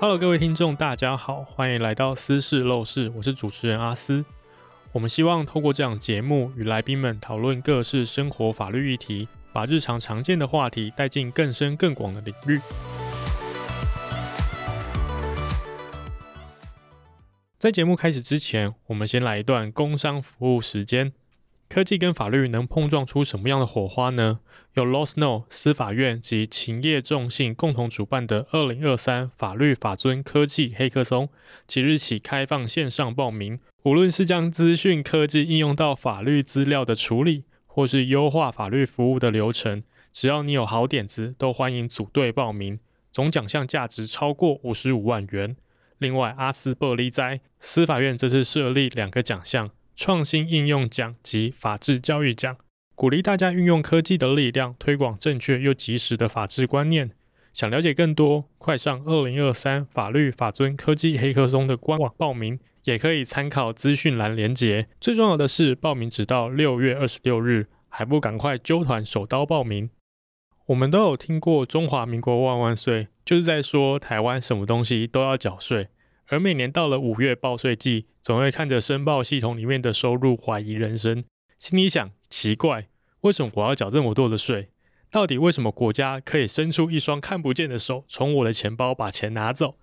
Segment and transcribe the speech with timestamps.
[0.00, 4.24] Hello，各位听众，大家好，欢迎来到私事陋室，我是主持人阿斯。
[4.92, 12.60] 我们希望透过这样节目与来宾们讨论各式生活法律议题，把日常常见的话题带进更深更广的领域。
[17.58, 21.12] 在节目开始之前，我们先来一段工商服务时间。
[21.68, 24.40] 科技跟法律能碰撞出什么样的火花呢？
[24.72, 31.28] 由 Law Snow 司法院及勤业众信共同主办的二零二三法律法尊科技黑客松，
[31.66, 33.60] 即日起开放线上报名。
[33.82, 42.80] 无论是将资讯科技应用到法律资料的处理，或是优化法律服务的流程，只要你有好点子，都欢迎组队报名。
[43.12, 45.54] 总奖项价值超过五十五万元。
[45.98, 49.70] 另外，阿斯伯利在司法院这次设立两个奖项。
[49.98, 52.56] 创新应用奖及法治教育奖，
[52.94, 57.10] 鼓励大家运用科技的力量，推广正确又及时的法治观念。
[57.52, 64.86] 想了解更多，快上二零二三法律法尊科技黑客松的官网报名，也可以参考资讯栏连结。
[65.00, 69.90] 最重要的是，报名直到六月二十六日，还不赶快揪团手刀报名？
[70.66, 75.88] 我们都有听过“中华民国万万岁”，就是在说台湾什么东西都要缴税。
[76.30, 81.24] 而每年到了五月报税季，总会看着申报系统里面的收入怀疑人生，
[81.58, 82.88] 心里想：奇怪，
[83.22, 84.68] 为什么我要缴这么多的税？
[85.10, 89.76] 到底为什么国家可以伸出一双看不见的手，从我的钱包把钱拿走？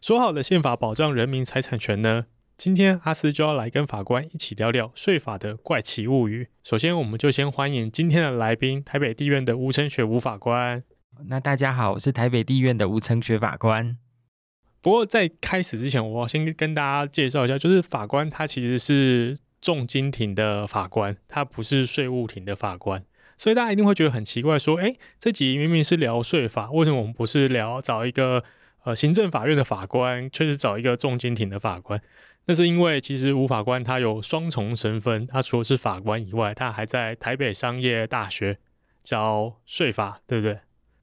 [0.00, 2.26] 说好的宪法保障人民财产权呢？
[2.56, 6.48] 今天阿斯就要来跟法官一起聊聊税法的怪奇物语。
[6.64, 10.82] 首先，我们就先欢迎今天的来宾——台北地院的吴承学吴法官。
[11.26, 13.96] 那大家好，我是台北地院的吴承学法官。
[14.82, 23.04] 不过在开始之前，我先跟大家介绍一下，就是法官他其实是重金庭的法官，他不是税务庭的法官，
[23.38, 28.42] 所以大家一定会觉得很奇怪，说，诶，这集明明是聊税法，为什么我们不是聊找一个
[28.82, 32.02] 呃行政法院的法官，却是找一个重金庭的法官？
[32.46, 38.58] 那是因为其实吴法官他有双重身份，他除了是法官以外，他还在台北商业大学
[39.04, 40.58] 教税法，对不对？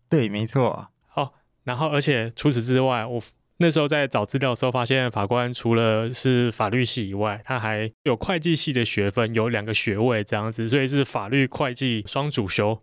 [0.10, 0.90] 对，没错。
[1.08, 3.22] 好，然后而且除此之外，我。
[3.62, 12.82] 那时候在找资料的时候，发现法官除了是法律系以外，他还有会计系的学分，有两个学位这样子，所以是法律会计双主修。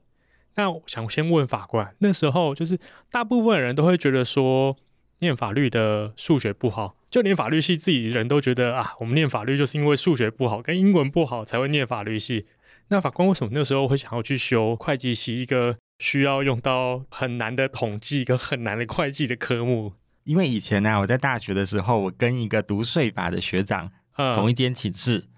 [0.56, 2.78] 那我想先问法官，那时候就是
[3.10, 4.76] 大部分人都会觉得说，
[5.20, 12.46] 念法律的数学不好，就连法律系自己人都觉得啊，我们念法律就是因为数学不好，跟英文不好才会念法律系。
[12.88, 19.94] 那法官为什么那时候会想要去修会计系，一个需要用到很难的统计跟很难的会计的科目？
[20.26, 23.90] 因为以前呢、啊，我在大学的时候，我跟一个读税法的学长
[24.34, 25.18] 同一间寝室。
[25.18, 25.28] 嗯、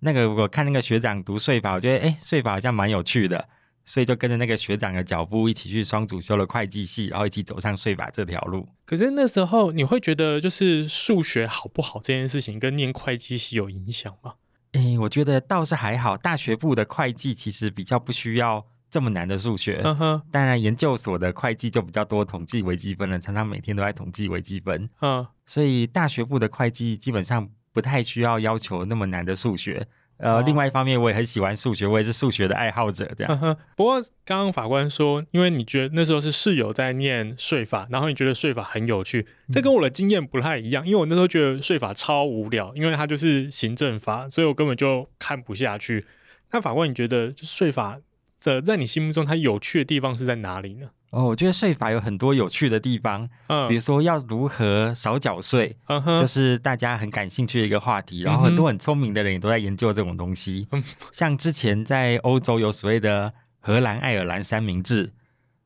[0.00, 3.48] 那个我看那个学长读税法，我觉得哎，税法好像蛮有趣的，
[3.86, 8.68] 所以就跟着那个学长的脚步，一起去双主修了会计系，然后一起走上税法这条路。
[8.84, 14.34] 可是那时候你会觉得，就是数学好不好这件事情，跟念会计系有影响吗？
[14.72, 16.14] 哎，我觉得倒是还好。
[16.14, 18.66] 大学部的会计其实比较不需要。
[18.96, 20.58] 这么难的数学，当然、uh huh.
[20.58, 24.88] 研究所的会计就比较多统计微积分了，常常每天都在统计微积分。
[25.02, 25.26] 嗯、uh，huh.
[25.44, 29.86] 所以大学部的会计基本上不太需要要求那么难的数学。
[30.16, 30.46] 呃，uh.
[30.46, 33.06] 另外一方面我也很喜欢数学，我也是数学的爱好者。
[33.18, 33.38] 这样。
[33.38, 33.56] Uh huh.
[33.76, 40.86] 不过刚刚法官说，因为你觉得那时候是室友在念税法，然后你觉得税法很有趣，这跟我的经验不太一样。
[40.86, 46.06] 因为我那时候觉得税法超无聊，因为它就是行政法，所以我根本就看不下去。
[46.52, 47.98] 那法官，你觉得就税法？
[48.40, 50.88] 这在你心目中，它有趣的地方是在哪里呢？
[51.10, 55.74] 哦，我觉得税法有很多有趣的地方，嗯，比如说要如何少缴税，
[56.20, 58.22] 就是大家很感兴趣的一个话题。
[58.22, 60.66] 然后很多很聪明的人也都在研究这种东西。
[60.72, 65.12] 嗯， 像之前在欧洲有所谓的荷兰爱尔兰三明治，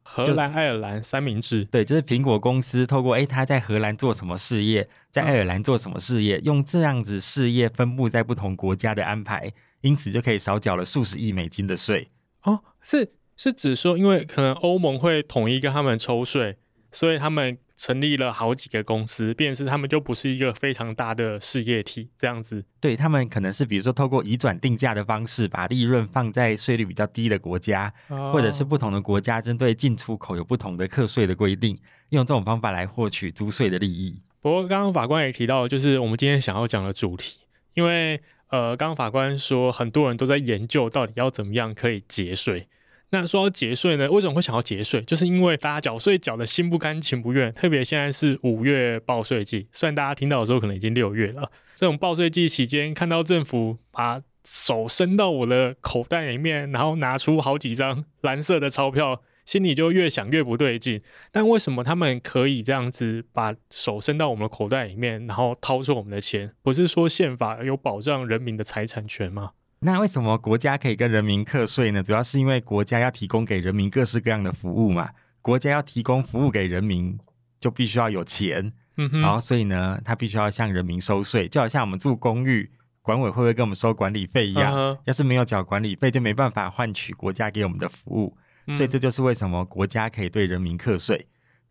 [0.02, 12.08] 荷兰爱尔兰三明治，对，就是苹果公司透过诶他在荷兰做什么事业，在爱尔兰做什么事业，嗯，用这样子事业分布在不同国家的安排，因此就可以少缴了数十亿美金的税。
[12.42, 16.56] 哦，是是指说，因为可能欧盟会统一跟他们抽税，
[16.92, 22.64] 所以他们成立了好几个公司，便是他们就不是一个非常大的事业体这样子。
[22.80, 31.78] 对，他们可能是比如说透过移转定价的方式，把利润放在税率比较低的国家，哦、或者是不同的国家针对进出口有不同的课税的规定，
[32.10, 34.20] 用这种方法来获取租税的利益。
[34.42, 37.40] 不过刚刚法官也提到，就是我们今天想要讲的主题，
[37.74, 38.20] 因为。
[38.50, 42.68] 呃，刚刚法官说，很多人都在研究到底要怎么样可以节税。
[43.12, 45.02] 那说到节税呢，为什么会想要节税？
[45.02, 51.50] 就是因为大家缴税缴的心不甘情不愿，特别现在是五月报税季，虽然大家听到的时候可能已经六月了。
[51.74, 61.02] 这种报税季期间，看到政府把手伸到我的口袋里面，然后拿出好几张蓝色的钞票，心里就越想越不对劲。
[61.32, 66.52] 但为什么他们可以这样子把手伸到我们的口袋里面，然后掏出我们的钱？
[66.62, 69.50] 不是说宪法有保障人民的财产权吗？
[69.80, 72.00] 那为什么国家可以跟人民课税呢？
[72.00, 75.08] 主要是因为国家要提供给人民各式各样的服务嘛。
[75.42, 77.18] 国家要提供服务给人民，
[77.58, 78.72] 就必须要有钱。
[78.94, 82.70] 然后所以呢，他必须要向人民收税，就好像我们住公寓，
[83.02, 84.72] 管委会会跟我们收管理费一样。
[84.72, 88.36] 嗯、要是没有缴管理费，就没办法换取国家给我们的服务。
[88.70, 91.26] 嗯、所以这就是为什么国家可以对人民课税。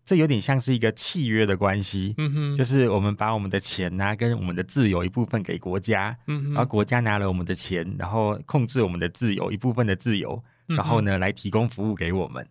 [0.06, 2.16] 这有点像是一个契约的关系。
[2.18, 6.18] 嗯哼，就是我们把我们的钱呐、啊、跟我们的自由一部分给国家。
[6.26, 12.44] 嗯，然后国家拿了我们的钱，然后控制我们的自由一部分的自由，然后呢来提供服务给我们。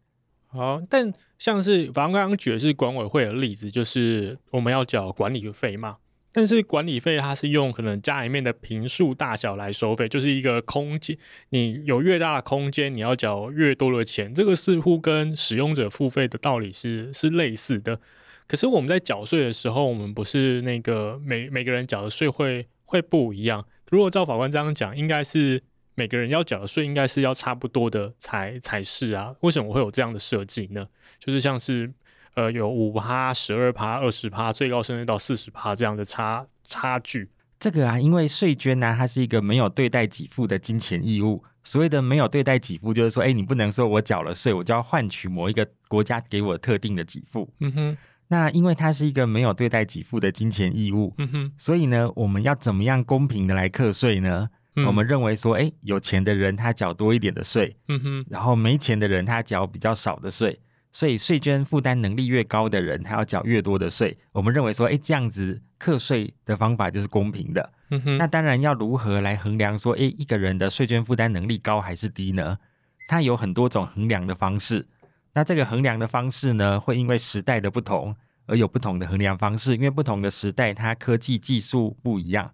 [0.46, 5.96] 好，但像是反正刚刚举的是管委会的例子，就是我们要缴管理费嘛。
[6.32, 11.16] 但是管理费它是用可能家里面的坪数大小来收费，就是一个空间，
[11.50, 14.34] 你有越大的空间，你要缴越多的钱。
[14.34, 18.00] 这个似乎跟使用者付费的道理是是类似的。
[18.46, 23.66] 可是我们在缴税的时候，我们不是那个每每个人缴的税会会不一样。
[23.90, 25.62] 如果照法官这样讲，应该是。
[25.94, 29.34] 每个人要缴的税应该是要差不多的才才是啊？
[29.40, 30.86] 为什么会有这样的设计呢？
[31.18, 31.92] 就是像是
[32.38, 37.28] 呃有五趴、十二趴、二十趴，最高甚至到四十趴这样的差差距。
[37.58, 41.42] 这个啊，因为税捐呢，它是一个没有对待给付的金钱义务。
[41.64, 47.52] 所谓的没有对待给付，就是说，哎，你不能说我缴了税，我就要换取某一个国家给我特定的给付。
[47.58, 47.96] 嗯哼。
[48.28, 51.52] 那因为它是一个没有对待给付的金钱义务，嗯哼。
[51.58, 54.48] 所以呢，我们要怎么样公平的来课税呢？
[54.86, 60.56] 我们认为说，哎，有钱的人他缴多一点的税，嗯哼，然后没钱的人他缴比较少的税，
[60.90, 64.16] 所以税捐负担能力越高的人，他要缴越多的税。
[64.32, 67.72] 我们认为说，哎，这样子课税的方法就是公平的。
[67.90, 72.58] 嗯哼，那当然要如何来衡量说，哎，一个人的税捐负担能力高还是低呢？
[73.06, 74.86] 它有很多种衡量的方式。
[75.34, 78.14] 那这个衡量的方式呢，会因为时代的不同
[78.46, 82.50] 而有不同的衡量方式，因为不同的时代它科技技术不一样。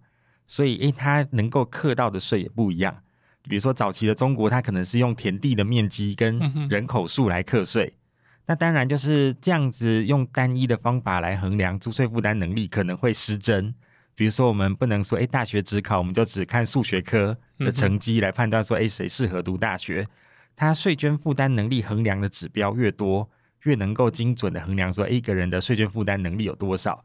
[0.47, 2.95] 所以，诶，它能够课到的税也不一样。
[3.43, 6.39] 比如说，早期的中国，它可能是用田地的面积跟
[6.69, 7.85] 人口数来课税。
[7.85, 7.97] 嗯、
[8.47, 13.73] 那当然就是这样子，用单一的方法来衡量租税负担能力，可能会失真。
[14.13, 20.07] 比如说，我们不能说，诶，大学只考，我们就只看数学科的成绩来判断说，哎，谁适合读大学。
[20.55, 23.29] 它税捐负担能力衡量的指标越多，
[23.63, 27.03] 越能够精准的衡量说，诶，一个人的税捐负担能力有多少。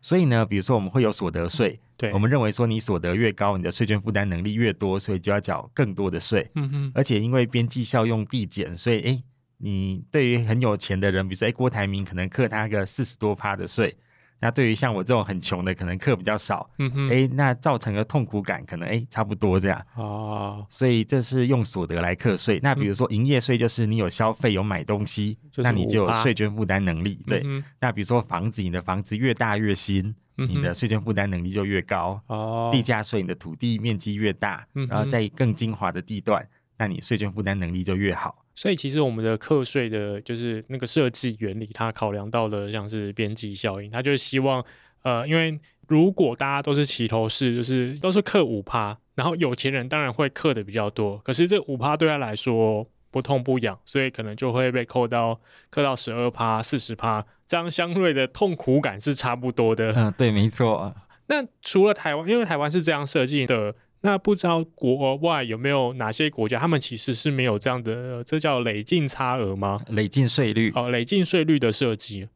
[0.00, 6.48] 所以呢，比如说我们会有所得税，对，我们认为说你所得越高，你的税捐负担能力越多，所以就要缴更多的税。
[6.54, 9.22] 嗯哼，而且因为边际效用递减，所以诶，
[9.62, 13.94] 你对于很有钱的人，比如说诶，郭台铭可能克他个四十多趴的税。
[14.40, 22.58] 那对于像我这种很穷的，可能课比较少，嗯哼，哎，那造成的痛苦感可能哎差不多这样哦，所以这是用所得来课税。
[22.60, 27.20] 那比如说营业税，就是你有消费有买东西，嗯、那你就有税捐负担能力。
[27.24, 27.40] 对，
[27.78, 32.20] 那比如说房子，你的房子越大越新，嗯、你的税捐负担能力就越高。
[32.26, 36.44] 哦，地价税，你的土地面积越大，嗯、然后在更精华的地段，
[36.76, 38.41] 那你税捐负担能力就越好。
[38.62, 44.64] 所以其实我们的课税的，就是那个设计原理，它考量到的像是边际效应，它就是希望，
[45.02, 59.92] 呃，因为如果大家都是齐头式，就是都是课五趴，然后有钱人当然会课的比较多，可是这五趴对他来说不痛不痒，所以可能就会被扣到课到十二趴、四十趴，这样相对的痛苦感是差不多的。
[59.96, 60.94] 嗯，对，没错。
[61.26, 63.74] 那除了台湾，因为台湾是这样设计的。
[64.02, 69.80] 那不知道国外有没有哪些国家，他们其实是没有这样的，这叫累进差额吗？
[69.88, 72.28] 累进税率哦，累进税率的设计。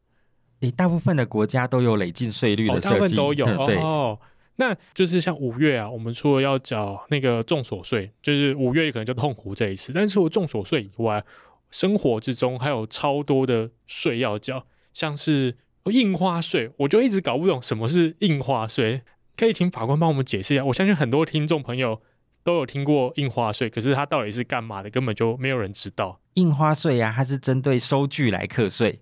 [0.61, 3.45] 诶，大部分的国家都有累进税率的设计，哦、大部分都有。
[3.79, 4.19] 哦，
[4.55, 9.91] 那就是像五月啊，我们除了要缴那个重所税，就是五月可能就痛苦这一次。
[9.93, 11.23] 但是除了重所税以外，
[11.69, 15.57] 生活之中还有超多的税要缴，像是
[15.91, 19.01] 印花税，我就一直搞不懂什么是印花税。
[19.37, 20.65] 可以请法官帮我们解释一下。
[20.65, 22.01] 我相信很多听众朋友
[22.43, 26.19] 都有听过印花税，可是它到底是干嘛的，根本就没有人知道。
[26.33, 29.01] 印花税呀、啊，它是针对收据来课税。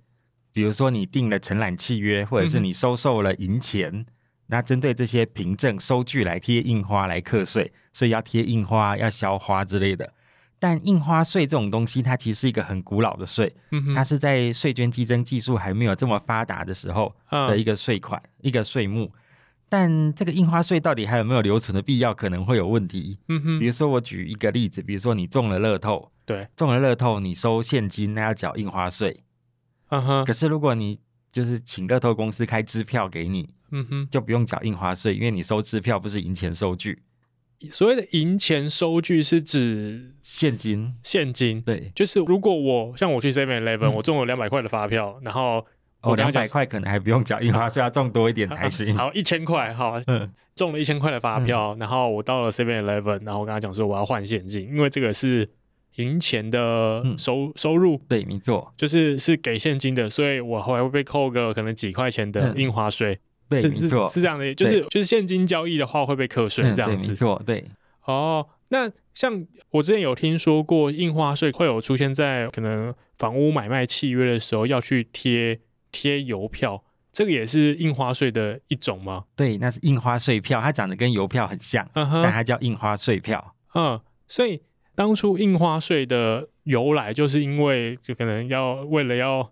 [0.52, 4.06] 比如说你订了承揽契约，或者是你收受了银钱，嗯、
[4.48, 10.14] 那针对这些凭证收据来贴印花来课税，所以要贴印花、要销花之类的。
[10.58, 19.12] 但印花税这种东西，它其实是一个很古老的税，嗯、哼它是在税捐稽征技术还没有这么发达的时候的一个税款，嗯、一个税目。
[19.68, 23.18] 但这个印花税到底还有没有留存的必要，可能会有问题。
[23.28, 29.24] 嗯哼，比如说我举一个例子，比如说你中了乐透，对，中了乐透，你收现金，那要缴印花税。
[29.90, 31.00] 嗯哼，可是如果你
[31.32, 37.04] 就是请乐透公司开支票给你，嗯哼，就不用缴印花税，因为你收支票不是银钱收据。
[37.72, 41.62] 所谓的银钱收据是指现金，现金。
[41.62, 45.66] 对，就是如果我像我去 Seven Eleven，我中了两百块的发票，然后
[46.06, 48.96] 我两百块可能还不用缴印花税，要中多一点才行。
[48.98, 55.50] 好，一千块，好，嗯，中了一千块的发票，然后我到了 Seven Eleven，然后我跟他讲说我要换现金，因为这个是
[55.96, 58.02] 赢钱的收收入。
[58.08, 63.20] 对，没错，就是是给现金的，所以我后来会被扣个可能几块钱的印花税。
[63.48, 67.10] 对，没错，是这样的，就是就是现金交易的话会被课税这样子。
[67.10, 67.64] 没错，对。
[68.06, 75.60] 哦，那像我之前有听说过，印花税会有出现在可能房屋买卖契约的时候要去贴
[75.96, 76.84] 贴邮票，
[77.14, 79.24] 这个也是印花税的一种吗？
[79.34, 83.56] 对，那是印花税票，它长得跟邮票很像，但它叫印花税票。
[83.74, 83.98] 嗯，
[84.28, 84.62] 所以
[84.94, 89.50] 当初印花税的由来，就是因为就可能要为了要。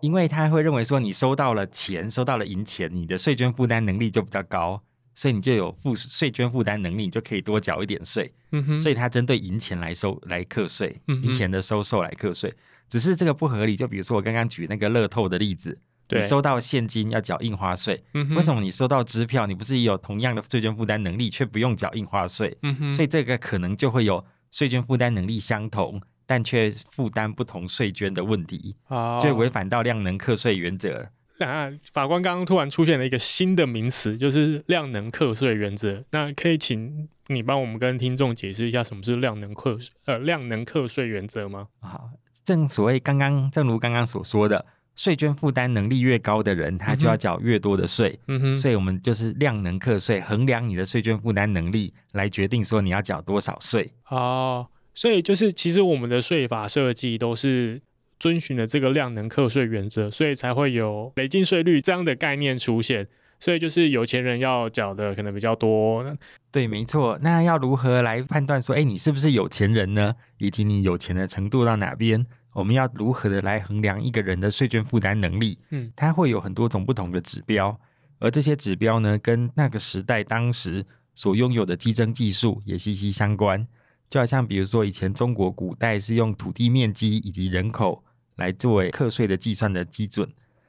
[0.00, 4.82] 因为他会认为说，你收到了钱，收到了银钱，你的税捐负担能力就比较高，
[5.20, 8.32] 所以你就有负税捐负担能力，你就可以多缴一点税。
[8.52, 12.50] 嗯哼，所以它针对银钱来收来课税，银钱的收受来课税。
[12.88, 18.02] 只是这个不合理，就比如说我刚刚举那个乐透的例子，你收到现金要缴印花税，
[18.34, 22.56] 为什么你收到支票，你不是也有同样的税捐负担能力，却不用缴印花税？
[22.62, 26.00] 嗯哼，所以这个可能就会有税捐负担能力相同。
[26.24, 31.10] 但却负担不同税捐的问题，哦，就违反到量能课税原则。
[31.46, 36.04] 啊，法官刚刚突然出现了一个新的名词，就是量能课税原则。
[36.10, 41.68] 那可以请你帮我们跟听众解释一下，什么是量能课呃量能课税原则吗？
[41.80, 42.10] 好，
[42.44, 44.64] 正所谓刚刚正如刚刚所说的，
[44.96, 48.18] 税捐负担能力越高的人，他就要缴越多的税。
[48.28, 53.90] 嗯哼，所以我们就是量能课税，衡量你的税捐负担能力，来决定说你要缴多少税。
[54.08, 54.66] 哦。
[54.92, 57.80] 所以就是，其实我们的税法设计都是
[58.20, 63.08] 遵循了这个量能课税原则，所以才会有累进税率这样的概念出现。
[63.40, 66.04] 所以就是有钱人要缴的可能比较多。
[66.52, 67.18] 对，没错。
[67.22, 70.14] 那要如何来判断说，哎，你是不是有钱人呢？
[70.36, 72.26] 以及你有钱的程度到哪边？
[72.52, 75.58] 我们要如何的来衡量一个人的税捐负担能力？
[75.70, 77.80] 嗯，它会有很多种不同的指标，
[78.18, 80.84] 而这些指标呢，跟那个时代当时
[81.14, 83.66] 所拥有的计征技术也息息相关。
[84.10, 88.04] 就好像比如说，以前中国古代是用土地面积以及人口
[88.40, 90.28] 来作为课税的计算的基准。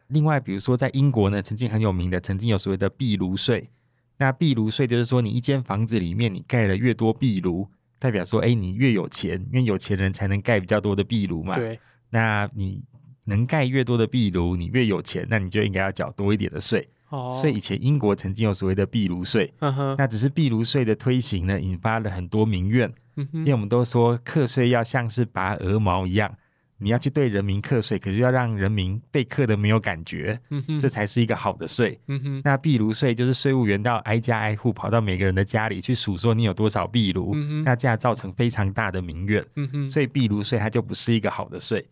[0.09, 3.69] 另外，比如说在英国呢，曾经很有名的，曾经有所谓的壁炉税。
[4.17, 11.55] 那壁炉税就是说，你一间房子里面你盖了越多壁炉，代表说，哎，你越有钱，因为有钱人才能盖比较多的壁炉嘛。
[11.55, 11.79] 对。
[12.09, 12.83] 那你
[13.23, 16.87] 能盖越多的壁炉，你越有钱，那你就应该要缴多一点的税。
[17.09, 17.39] 哦。
[17.41, 19.51] 所以以前英国曾经有所谓的壁炉税。
[19.59, 19.95] 嗯哼。
[19.97, 22.93] 那只是壁炉税的推行呢，引发了很多民怨。
[23.33, 26.33] 因为我们都说课税要像是拔鹅毛一样，
[26.81, 30.37] 你要去对人民课税，可是要让人民被课的没有感觉，
[30.81, 31.99] 这才是一个好的税。
[32.43, 39.45] 那壁炉税就是税务员到挨家挨户跑到每个人的家里去数说你有多少壁炉，那这样造成非常大的民怨，
[39.89, 41.85] 所以壁炉税它就不是一个好的税。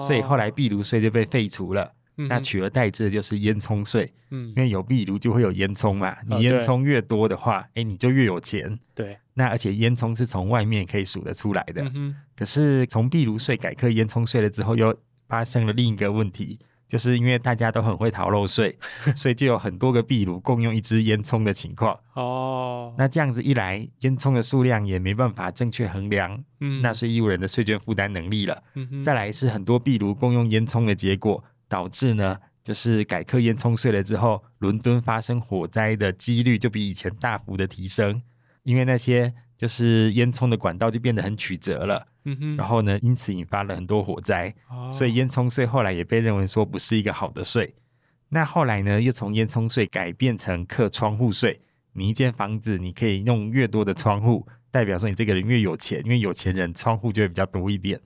[0.00, 1.90] 所以后来壁炉税就被废除了。
[2.14, 8.78] 那取而代之的就是烟囱税，嗯，因为有壁炉就会有烟囱嘛，你烟囱越多的话，哎、哦，你就越有钱。
[8.94, 11.82] 对，那而且烟囱是从外面可以数得出来的。
[11.94, 14.94] 嗯、可是从壁炉税改课烟囱税了之后，又
[15.28, 16.58] 发生了另一个问题，
[16.88, 18.78] 就是因为大家都很会逃漏税，
[19.16, 21.98] 所以就有很多个壁炉共用一支烟囱的情况。
[22.14, 26.44] 哦，那这样子一来，烟囱的数量也没办法正确衡量
[26.82, 28.62] 纳税义务人的税捐负担能力了。
[28.74, 31.42] 嗯、再来是很多壁炉共用烟囱的结果。
[31.72, 38.20] 导致呢，就是改课烟囱税了之后，伦敦发生火灾的几率就比以前大幅的提升，
[38.62, 47.74] 因为那些就是烟囱的管道就变得很曲折了，嗯哼，然后呢，因此引发了很多火灾，哦、所以烟囱税后来也被认为说不是一个好的税。
[48.28, 51.60] 那后来呢，又从烟囱税改变成课窗户税，
[51.92, 58.00] 你一间房子你可以弄越多的窗户，代表说你这个人越有钱，因为有钱人窗户就会比较多一点。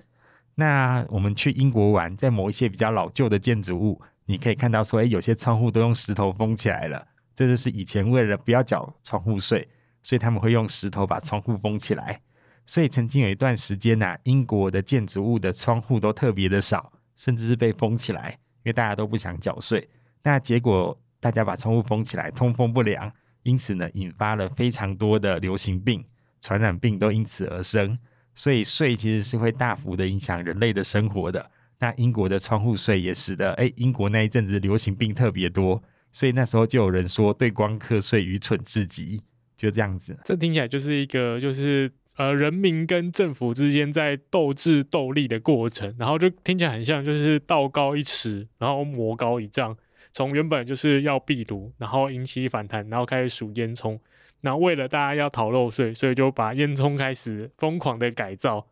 [0.57, 7.07] 那我们去英国玩，在某一些比较老旧的建筑物，你可以看到说，哎，有些窗户都用石头封起来了。
[7.35, 9.69] 这就是以前为了不要缴窗户税，
[10.07, 12.21] 所以他们会用石头把窗户封起来。
[12.65, 19.85] 所以曾经有一段时间呐，英国的建筑物的窗户都特别的少，甚至是被封起来，因为大家都不想缴税。
[20.23, 26.05] 那结果大家把窗户封起来，通风不良，因此呢，引发了非常多的流行病、
[26.41, 27.99] 传染病都因此而生。
[28.37, 31.51] 所以税其实是会大幅的影响人类的生活的。
[31.81, 35.83] 那英国的窗户税也使得，哎，英国那一阵子流行病特别多，
[36.13, 39.21] 所以那时候就有人说对光课税愚蠢至极，
[39.57, 40.17] 就这样子。
[40.25, 49.77] 这听起来就是一个就是呃人民跟政府之间在斗智斗力的过程，然后就听起来很像就是道高一尺，然后魔高一丈，
[50.13, 53.99] 从原本就是要壁炉，然后引起反弹，然后开始数烟囱。
[54.43, 58.67] 然后为了大家要逃漏税，所以就把烟囱开始疯狂的改造，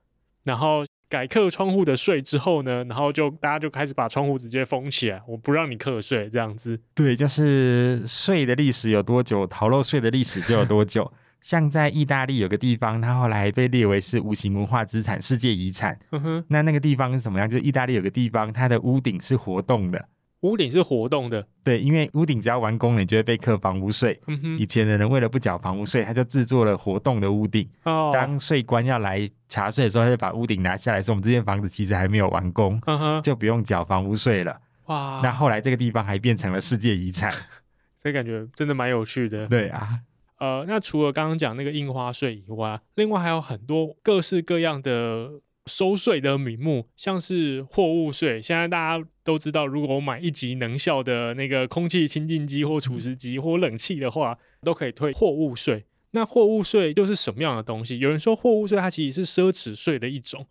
[0.44, 6.80] 然后改课窗户的税之后呢，然后就大家就开始把窗户直接封起来，我不让你课税这样子。
[6.94, 11.12] 对，就是税的历史有多久，逃漏税的历史就有多久。
[11.40, 15.98] 像在意大利有个地方，它后来被列为是无形文化资产世界遗产。
[16.10, 17.48] 呵呵，那那个地方是什么样？
[17.48, 20.08] 就是意大利有个地方，它的屋顶是活动的。
[20.44, 24.20] 屋顶是活动的，对，因为屋顶只要完工了，你就会被课房屋税。
[24.26, 27.66] 嗯哼，以前的人为了不缴房屋税，他就制作了活动的屋顶。
[27.84, 34.60] 哦，当税官要来查税的时候，他就把屋顶拿下来，说我们这间房子其实还没有完工，嗯哼，就不用缴房屋税了。
[34.86, 37.32] 哇，那后来这个地方还变成了世界遗产，
[37.96, 39.46] 所以感觉真的蛮有趣的。
[39.46, 40.00] 对啊。
[40.38, 45.30] 呃，那除了刚刚讲那个印花税以外，另外还有很多各式各样的
[45.66, 48.40] 收税的名目，像是货物税。
[48.40, 55.84] 现在大家都知道，如果我买一级能效的那个空气清净机或除湿机或冷气的话，都可以退货物税。
[56.10, 57.98] 那货物税又是什么样的东西？
[57.98, 60.46] 有人说货物税它其实是奢侈税的一种，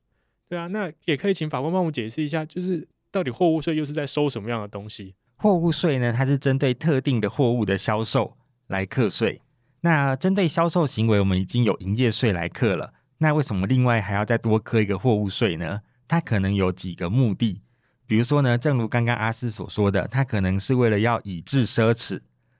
[0.49, 5.15] 对啊，那也可以请法官帮我解释一下，就是到底货物税又是在收什么样的东西？
[5.37, 8.35] 货物税呢，它是针对特定的货物的销售
[8.67, 9.39] 来课税。
[9.81, 12.93] 那针对销售行为，我们已经有营业税来课了。
[13.23, 15.79] 那为什么另外还要再多磕一个货物税呢？
[16.09, 17.63] 它可能有几个目的。
[18.05, 22.19] 比如说呢，正如刚刚阿斯所说的，它可能是为了要以制奢侈，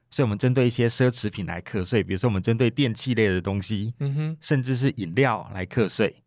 [0.10, 2.02] 所以我们针对一些奢侈品来课税。
[2.02, 6.24] 比如说，我们针对电器类的东西，嗯哼，甚至是饮料来课税。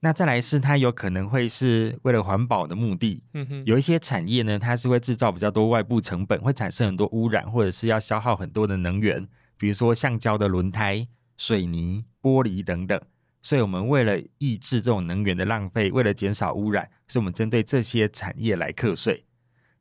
[0.00, 9.28] 那再来是它有可能会是为了环保的目的，嗯哼，有一些产业呢，它是会制造比较多外部成本，会产生很多污染，或者是要消耗很多的能源。
[9.58, 12.98] 比如说橡胶的轮胎、水泥、玻璃等等，
[13.44, 19.24] 所以我们为了抑制这种能源的浪费，为了减少污染，所以我们针对这些产业来课税。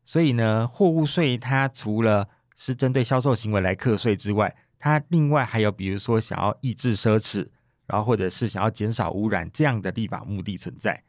[0.05, 7.47] 所以呢，货物税它除了是针对销售行为来课税之外，它另外还有比如说想要抑制奢侈，
[7.87, 11.03] 然后或者是想要减少污染这样的立法目的存在。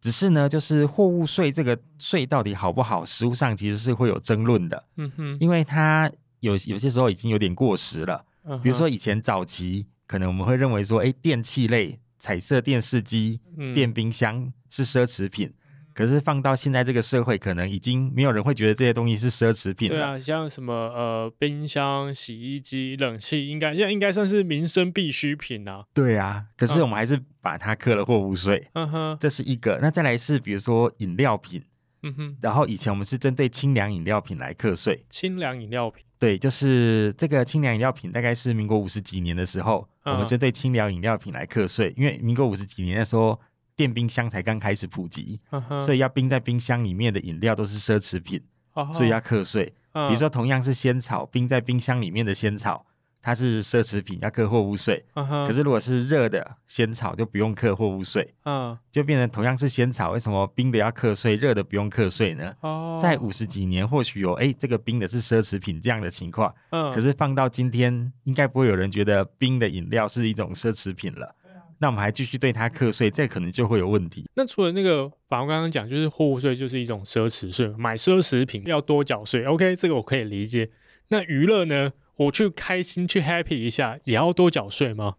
[0.00, 4.84] 只是呢，就是货物税这个税到底好不好，实物上其实是会有争论的。
[4.96, 6.10] 嗯哼，因为它。
[6.40, 8.24] 有有些时候已经有点过时了，
[8.62, 15.52] 比如说以前早期，可能我们会认为说，哎，电器类、彩色电视机、嗯、电冰箱是奢侈品，
[15.94, 19.96] 可是放到现在这个社会，可能已经没有人会觉得这些东西是奢侈品了。
[19.96, 25.84] 对啊，像什么呃冰箱、洗衣机、冷气，应该现在应该算是民生必需品啊。
[25.92, 28.66] 对啊，可是我们还是把它课了货物税。
[28.72, 29.78] 嗯哼，这是一个。
[29.82, 31.62] 那再来是比如说饮料品，
[32.02, 35.04] 嗯哼，然后以前我们是针对清凉饮料品来课税。
[35.10, 36.02] 清凉饮料品。
[36.20, 41.92] 对，就是这个清凉饮料品，大概是民国五十几年的时候，嗯、我们针对清凉饮料品来课税。
[41.96, 43.38] 因为民国五十几年的时候，
[43.76, 48.42] 电冰箱才刚开始普及，嗯、所以要冰在冰箱里面的饮料都是奢侈品，
[48.74, 49.72] 嗯、所以要课税。
[49.92, 52.84] 嗯、比如说，同样是仙草，冰在冰箱里面的仙草。
[53.28, 55.04] 它是奢侈品，要课货物税。
[55.12, 55.46] Uh huh.
[55.46, 58.26] 可是如果是热的仙草，就不用课货物税。
[58.44, 58.78] 嗯、uh，huh.
[58.90, 62.54] 就变成同样是仙草，为什么冰的要课税，热的不用课税呢？
[62.62, 63.02] 哦，uh.
[63.02, 66.50] 在五十几年，或许有哎，这个冰的是奢侈品这样的情况。
[66.70, 66.94] 嗯、uh，huh.
[66.94, 71.26] 可是放到今天，应该不会有人觉得冰的饮料是一种奢侈品了。
[71.26, 71.60] Uh.
[71.80, 74.24] 那我们还继续对它课税，这可能就会有问题。
[74.36, 79.44] 那除了那个，法官刚刚讲，就是货物税就是一种奢侈税，买奢侈品要多缴税。
[79.44, 80.70] OK，这个我可以理解。
[81.08, 81.92] 那娱乐呢？
[82.18, 85.14] 我去开心去 happy 一下，也要多缴税吗？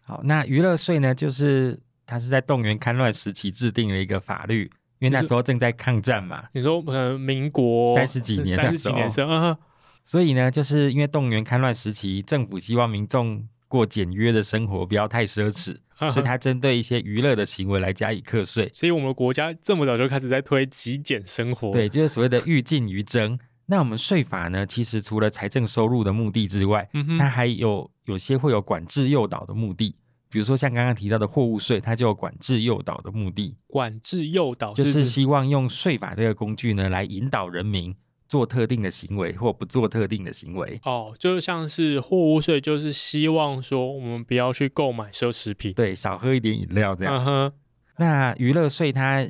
[0.00, 1.14] 好，那娱乐税呢？
[1.14, 4.62] 就是它是在动员戡乱时期制定了一个法律，
[5.00, 6.44] 因为那时候正在抗战嘛。
[6.52, 9.58] 你说呃，民国三十几年的时候，三十几年啊，
[10.04, 18.68] 所以呢，就是因为动员戡乱时期，政府希望民众过简约的生活，不要太奢侈，啊、所以它针对一些娱乐的行为来加以课税。
[18.72, 23.36] 所以我们国家这么早就开始在推极简生活，对，就是所谓的欲进于征。
[23.70, 24.66] 那我们税法呢？
[24.66, 29.94] 其实除了财政收入的目的之外，嗯、它还有有些会有管制诱导的目的。
[30.28, 33.56] 比如说像刚刚提到的货物税，它就有管制诱导的目的。
[33.68, 37.94] 管制诱导就是希望用税法这个工具呢，来引导人民
[38.28, 40.80] 做特定的行为或不做特定的行为。
[40.82, 47.52] 哦，就像是货物税，就是希望说我们不要去购买奢侈品，对，少喝一点饮料这样。
[47.98, 49.24] 那娱乐税它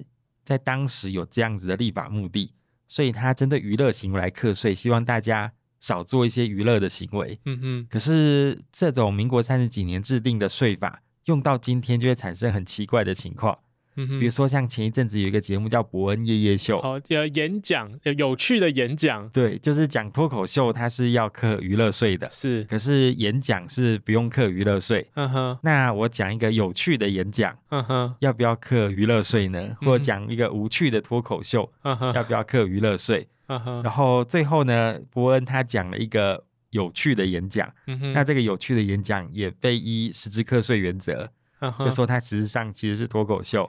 [0.44, 2.54] 在当时有这样子的立法目的。
[2.90, 7.38] 所以他针对娱乐行为来课税，希望大家少做一些娱乐的行为。
[7.44, 7.86] 嗯哼。
[7.88, 13.56] 可是这种民国三十几年制定的税法，用到今天就会产生很奇怪的情况。
[14.08, 25.06] 嗯，比如说像前一阵子有一个节目叫《伯恩夜夜秀》，哦，呃，演讲，有趣的演讲，对，就是讲脱口秀，它是要课娱乐税的，是，可是演讲是不用课娱乐税。
[25.14, 29.76] 嗯哼，那我讲一个有趣的演讲，嗯哼，要不要课娱乐税呢？
[29.82, 33.26] 或者讲一个无趣的脱口秀，嗯哼，要不要课娱乐税？
[33.48, 41.28] 嗯哼，然后最后呢，伯恩他讲了一个有趣的演讲，嗯哼，那这个有趣的演讲也被依实质课税原则，
[41.60, 43.68] 嗯，就说它实际上其实是脱口秀，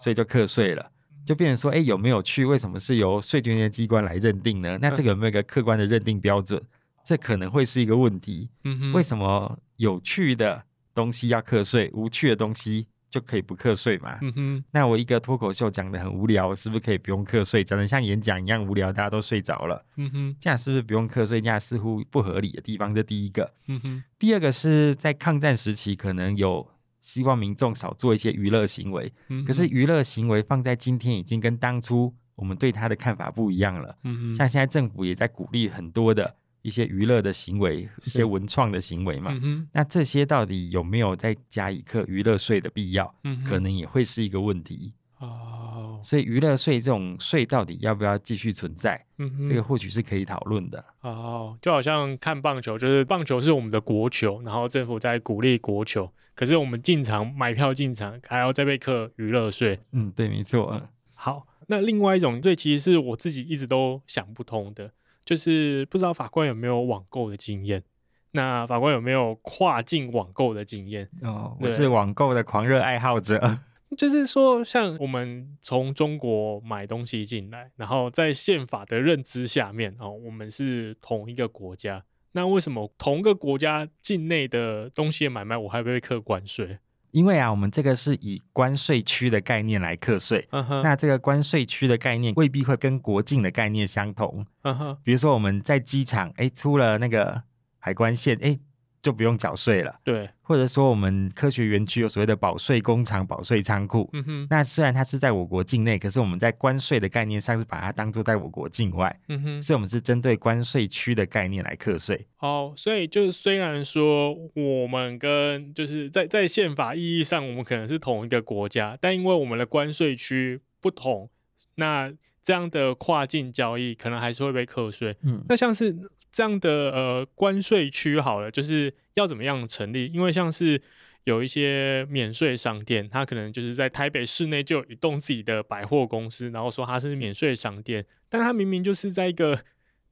[0.00, 0.90] 所以就课税了，
[1.24, 2.44] 就变成说，哎，有没有趣？
[2.44, 4.78] 为什么是由税捐的机关来认定呢？
[4.80, 6.60] 那这个有没有一个客观的认定标准？
[7.04, 8.50] 这可能会是一个问题。
[8.94, 10.62] 为什么有趣的
[10.94, 12.86] 东西要课税，无趣的东西？
[13.10, 14.16] 就可以不课税嘛？
[14.22, 17.64] 嗯哼，那我一个脱口秀讲的很无聊，是不是可以不用课税？
[17.64, 19.84] 讲的像演讲一样无聊，大家都睡着了。
[19.96, 21.40] 嗯哼，这样是不是不用课税？
[21.40, 23.52] 这样似乎不合理的地方，这第一个。
[23.66, 26.64] 嗯哼，第二个是在抗战时期，可能有
[27.00, 29.12] 希望民众少做一些娱乐行为。
[29.28, 33.96] 嗯，可是娱乐行为放在今天，已经跟当初我们对它的看法不一样了。
[34.04, 36.36] 嗯，像现在政府也在鼓励很多的。
[36.62, 43.14] 一些娱乐的行为，一些文创的行为嘛，嗯、那这些到底有没有再加一课娱乐税的必要？
[43.24, 45.98] 嗯、可能也会是一个问题哦。
[46.02, 49.02] 所以娱乐税这种税到底要不要继续存在？
[49.18, 51.56] 嗯、这个或许是可以讨论的哦。
[51.62, 59.78] 就好像看棒球，就是棒球是我们的国球，然后政府在鼓励国球，可是我们进场买票进场还要再被课娱乐税。
[59.92, 60.70] 嗯，对，没错。
[60.72, 64.90] 嗯，好，那另外一种税其实是我自己一直都想不通的。
[65.22, 67.84] 就是不知道法官有没有网购的经验，
[68.32, 71.08] 那法官有没有跨境网购的经验？
[71.22, 73.58] 哦，我是网购的狂热爱好者。
[73.96, 86.78] 就是说，像我们从中国买东西进来，然后在宪法的认知下面，哦，我们是同一个国家，那为什么同一个国家境内的东西的买卖，我还会被课关税？
[87.10, 90.82] 因为啊，我们这个是以关税区的概念来课税，uh huh.
[90.82, 94.46] 那这个关税区的概念未必会跟国境的概念相同。
[94.62, 94.96] Uh huh.
[95.02, 97.42] 比如说我们在机场，哎，出了那个
[97.80, 98.58] 海关线，哎。
[99.02, 112.26] 就不用缴税了，对，或者说我们科学园区有所谓的保税工厂、保税仓库，嗯哼，那虽然它是在我国境内，可是我们在关税的概念上是把它当做在我国境外，嗯哼，所以我们是针对关税区的概念来课税。
[112.40, 121.30] 哦，所以就是虽然说我们跟就是在在宪法意义上我们可能是同一个国家，但因为我们的关税区不同，
[121.76, 125.16] 那这样的跨境交易可能还是会被课税。
[125.22, 125.96] 嗯，那像是。
[126.30, 130.06] 这样的呃关税区好了，就是要怎么样成立？
[130.06, 130.80] 因为像是
[131.24, 139.60] 有一些免税商店，它可能就是在台北市内就有一栋自己的百货公司，然后说它是免税商店，但它明明就是在一个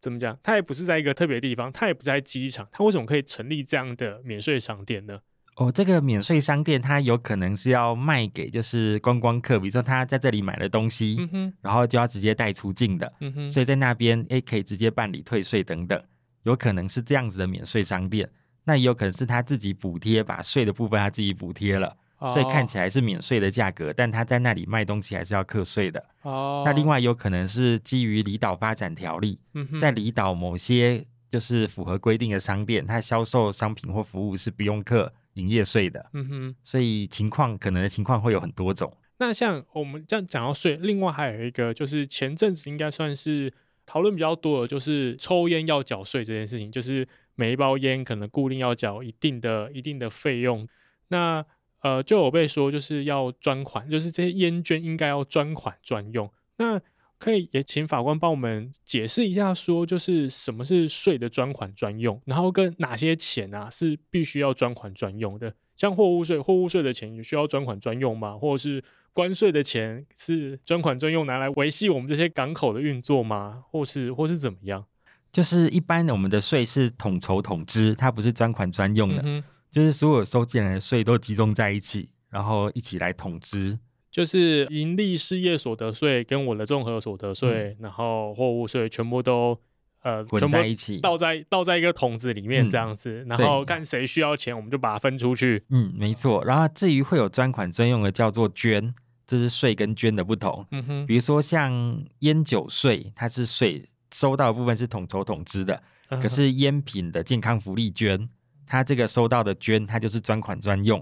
[0.01, 0.39] 怎么讲？
[0.43, 5.21] 它也不是在一个特别地方，它也不在机场，它为什么可以成立这样的免税商店呢？
[5.59, 16.01] 哦，这个免税商店它有可能是要卖给就是观光客，比如说他在这里买了东西，嗯、然后就要直接带出境的，嗯、所以在那边诶可以直接办理退税等等，
[16.45, 18.29] 有可能是这样子的免税商店。
[18.63, 26.01] 那也有可能是他自己补贴，把税的部分他自己补贴了，哦、所以看起来是免税的价格，但他在那里卖东西还是要课税的。
[26.23, 35.13] 哦，那另外有可能是基于离岛发展条例，嗯、在离岛某些就是符合规定的商店，它销售商品或服务是不用课。
[35.39, 38.93] 营业税的，嗯哼，所以情况可能的情况会有很多种。
[39.19, 43.53] 那像我们这样讲到税，另外还有一个就是前阵子应该算是
[43.87, 50.69] 讨论比较多的，就是抽烟要缴税这件事情，就是每一包烟可能固定要缴一定的一定的费用。
[51.09, 51.45] 那
[51.81, 56.31] 呃，就有被说就是要专款，就是这些烟捐应该要专款专用。
[56.57, 56.81] 那
[57.19, 65.55] 可以也请法官帮我们解释一下，说就是什么是税的专款专用，然后跟哪些钱啊是必须要专款专用的？
[65.77, 68.37] 像货物税，货物税的钱也需要专款专用吗？
[68.37, 73.65] 或者是关税的钱是专款专用拿来维系我们这些港口的运作吗？
[73.71, 74.85] 或是或是怎么样？
[75.31, 83.79] 就是一般我们的税是统筹统支，它不是专款专用的，嗯、就是所有收进来的税都集中在一起，然后一起来统支。
[84.19, 89.57] 就是盈利事业所得税跟我的综合所得税，嗯、然后货物税全部都
[90.03, 95.63] 呃混在一起，倒在倒在一个桶子里面这样子，嗯、然后看谁需要钱，我们就把它分出去。
[95.69, 96.45] 嗯，没错。
[96.45, 98.93] 然后至于会有专款专用的，叫做捐，
[99.25, 100.67] 这是税跟捐的不同。
[100.73, 108.29] 嗯哼，比如说像烟酒税，它是税收到的部分是统筹统支的，嗯、可是烟品的健康福利捐，
[108.67, 111.01] 它这个收到的捐，它就是专款专用。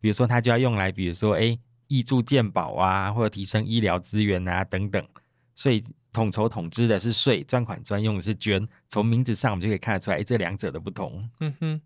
[0.00, 1.58] 比如说，它就要用来，比如说，哎。
[1.88, 5.06] 挹注健保啊，或者提升医疗资源啊等等，
[5.54, 8.66] 所以统筹统支的是税，专款专用的是捐。
[8.88, 11.28] 从名字上我们就可以看得出来，这两者的不同。
[11.40, 11.80] 嗯哼，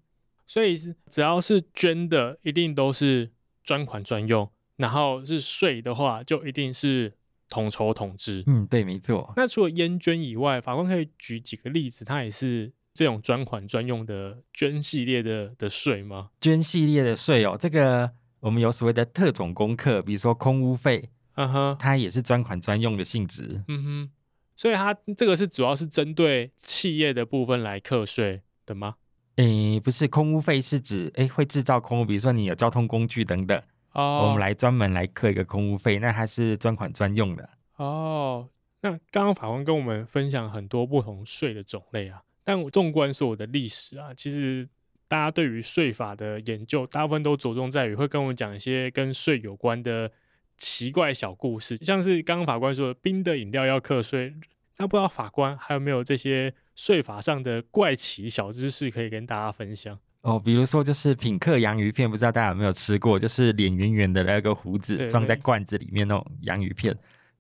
[0.47, 0.77] 所以
[1.11, 3.31] 只要是捐的，一定都是
[3.65, 7.15] 专款专用；然后是税的话，就一定是
[7.49, 8.45] 统筹统支。
[8.47, 9.33] 嗯，对，没错。
[9.37, 16.31] 那除了烟捐以外，法官可以举几个例子，它也是这种专款专用的捐系列的的税吗？
[16.41, 18.13] 捐系列的税哦，这个。
[18.41, 24.11] 我们有所谓的特种功课，比如说空屋费，嗯哼，它也是专款专用的性质，嗯哼，
[24.57, 28.97] 所以它这个是主要是针对企业的部分来课税，的吗？
[29.37, 33.57] 诶，不是，空屋费是指诶会制造空屋，比如说你有交通工具等等，
[33.93, 37.49] 哦，我们来专门来课一个空屋费，那它是专款专用的。
[37.77, 38.49] 哦，
[38.81, 44.69] 那刚刚法官跟我们分享很多不同税的种类啊，但我纵观所有的历史啊，其实
[45.09, 50.13] 大家对于税法的研究，大部分都着重在于会跟我们讲一些跟税有关的
[50.59, 54.35] 奇怪小故事，像是刚刚法官说的冰的饮料要课税，
[54.77, 59.99] 那不知道法官还有没有这些税法上的怪奇小知识可以跟大家分享？
[60.21, 66.95] 哦，比如说就是品客洋芋片，不知道大家有没有吃过，就是脸圆圆的那个胡子装在罐子里面那种洋芋片。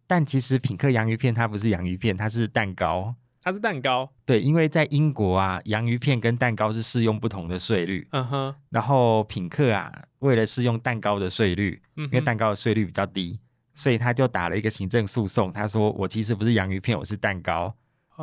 [0.06, 3.14] 但其实品客洋芋片它不是洋芋片，它是蛋糕。
[3.48, 4.12] 它是蛋糕。
[4.26, 8.06] 对，因为在英国啊，洋芋片跟蛋糕是适用不同的税率。
[8.10, 8.54] 嗯哼。
[8.68, 13.40] 然后品客啊，为了适用蛋糕的税率，因为蛋糕的税率比较低，
[13.74, 15.50] 所以他就打了一个行政诉讼。
[15.50, 17.74] 他说：“我其实不是洋芋片，我是蛋糕。”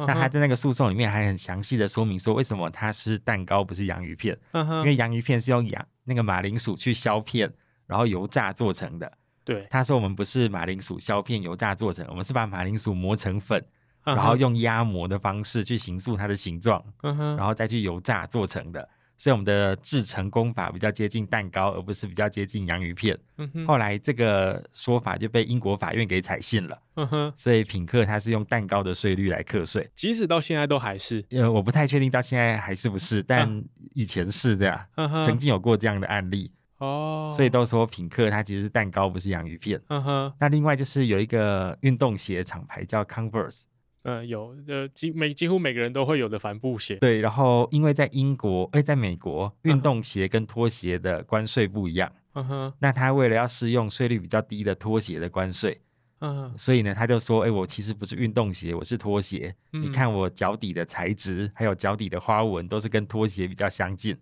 [0.06, 4.38] 但他在那个诉讼里面还很详细的说明说，为什么它是蛋糕不是洋芋片？
[4.54, 7.52] 因为洋芋片是用洋那个马铃薯去削片，
[7.88, 9.12] 然后油炸做成的。
[9.44, 13.64] 对，他说我们不是马铃薯削片油炸做成，我们是把马铃薯磨成粉，
[14.06, 18.88] 然后用压磨的方式去形塑它的形状，然后再去油炸做成的。
[19.18, 23.18] 所以我们的制成工法比较接近蛋糕，而不是比较接近洋芋片。
[23.66, 26.78] 后来这个说法就被英国法院给采信了。
[27.34, 31.26] 所以品客它是用蛋糕的税率来课税，即使到现在都还是。
[31.32, 33.64] 呃，我不太确定到现在还是不是，但
[33.94, 34.86] 以前是这样，
[35.24, 36.52] 曾经有过这样的案例。
[36.80, 39.82] 哦，所以都说品客它其实是蛋糕，不是洋芋片。
[39.88, 40.34] 嗯哼。
[40.38, 43.62] 那另外就是有一个运动鞋厂牌叫 Converse，
[44.06, 46.96] 嗯，有呃几每几乎每个人都会有的帆布鞋。
[46.98, 52.12] 对，然后因为在英国，哎，在美国，运动鞋跟拖鞋的关税不一样。
[52.34, 52.74] 嗯哼。
[52.78, 55.82] 那他为了要适用税率比较低的拖鞋的关税，
[56.20, 59.56] 嗯哼，所以呢，他就说，哎，我其实不是运动鞋，我是拖鞋。
[59.74, 59.82] 嗯。
[59.82, 64.16] 你看我脚底的材质，还有脚底的花纹，都是跟拖鞋比较相近。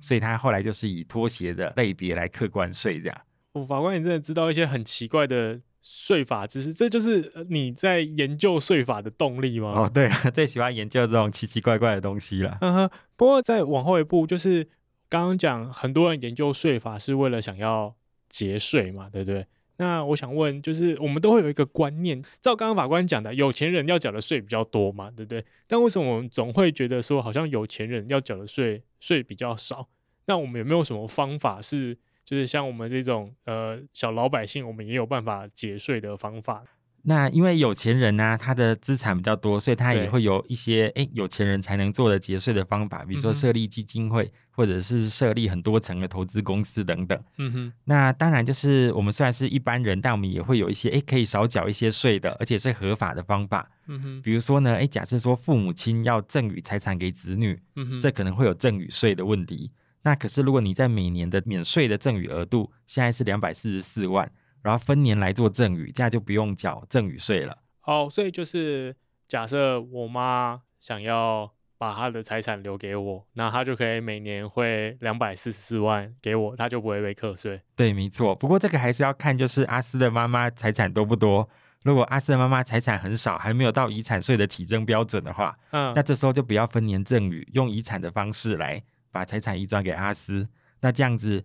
[0.00, 3.20] 所以他后来就是以拖鞋的类别来课关税，这样。
[3.52, 9.72] 我法官，你真的知道一些很奇怪的税法知识，这就是你在研究税法的动力吗？
[9.74, 12.58] 哦，对， 最喜欢研究这种奇奇怪怪的东西了。
[12.60, 12.90] 嗯哼。
[13.16, 14.66] 不过再往后一步，就是
[15.08, 17.94] 刚刚讲很多人研究税法是为了想要
[18.28, 19.46] 节税嘛，对不对？
[19.76, 25.42] 那我想问，就是我们都会有一个观念，照刚刚法官讲的，有钱人要缴的税比较多嘛，对不对？
[25.66, 29.88] 但为什么我们总会觉得说，好像有钱人要缴的税税比较少？
[30.26, 36.62] 那我们有没有什么方法是，就是像我们这种呃小老百姓，我们也有办法节税的方法？
[37.02, 47.18] 那因为有钱人呢、啊，他的资产比较多，所以他也会有一些哎有钱人才能做的节税的方法，比如说设立基金会，嗯、或者是设立很多层的投资公司等等。
[47.38, 47.72] 嗯哼。
[47.84, 53.70] 那当然就是我们虽然是一般人，但我们也会有一些哎可以少缴一些税的，而且是合法的方法。
[53.86, 54.20] 嗯哼。
[54.20, 59.70] 比如说呢，哎假设说父母亲要赠与财产给子女，嗯哼，这可能会有赠与税的问题。
[60.02, 64.30] 那可是如果你在每年的免税的赠与额度现在是两百四十四万。
[64.62, 67.56] 然后分年来做赠与，这样就不用缴赠与税了。
[67.86, 68.94] 哦，所以就是
[69.26, 77.62] 假设我妈想要把她的财产留给我，那她就可以每年汇两百四十四万给我，她就不会被课税。
[77.74, 78.34] 对，没错。
[78.34, 81.48] 不过这个还是要看，就是阿斯的妈妈财产多不多。
[81.82, 90.48] 如果阿斯的妈妈财产很少，还没有到遗产税的起征标准的话，嗯，那这时候就不要分年赠与，用遗产的方式来把财产移转给阿斯。
[90.80, 91.44] 那这样子。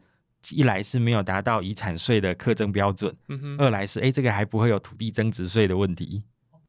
[0.52, 6.22] 一来是没有达到遗产税的课征标准，嗯，二来是哎，这个还不会有土地增值税的问题。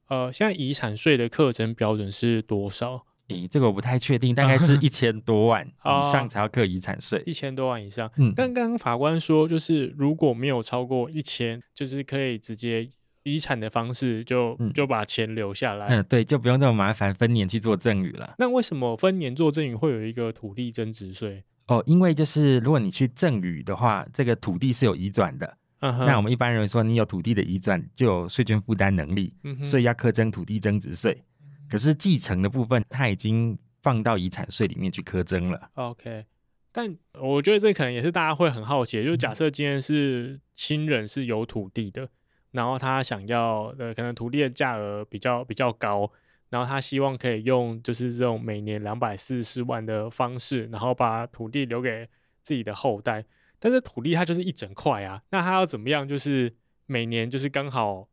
[0.09, 3.04] 呃，现在遗产税的课征标准是多少？
[3.28, 7.22] 诶，这个我不太确定，大概是 一千多万以上才要课遗产税。
[7.26, 12.88] 一千多万以上，嗯，但刚刚法官说，就是如果没有超过一千，就是可以直接
[13.27, 15.89] 遗产的方式就就把钱留下来。
[15.89, 18.37] 嗯，对，就不用这么麻烦分年去做赠与了。
[18.39, 21.43] 那为什么分年做赠与会有一个土地增值税？
[21.67, 25.57] 哦，因为就是如果你去赠与的话，这个土地是有移转的。
[25.81, 26.07] Uh huh.
[26.07, 29.67] 那我们一般人说，你有土地的移转就有税捐负担能力，uh.
[29.67, 31.21] 所以要课征土地增值税。
[31.69, 35.69] 可是继承的部分，它已经放到遗产税里面去课征了。
[35.75, 36.25] OK，
[36.73, 42.09] 但我觉得这可能也是大家会很好奇，就是假设今天是亲人是有土地的，
[42.57, 46.11] 然后他想要的可能土地的价额比较比较高。
[46.49, 52.09] 然后他希望可以用就是这种每年两百四十万的方式，然后把土地留给
[52.40, 53.25] 自己的后代。
[53.59, 56.07] 但是土地它就是一整块啊，那他要怎么样？
[56.07, 56.55] 就是
[56.87, 58.07] 每年就是刚好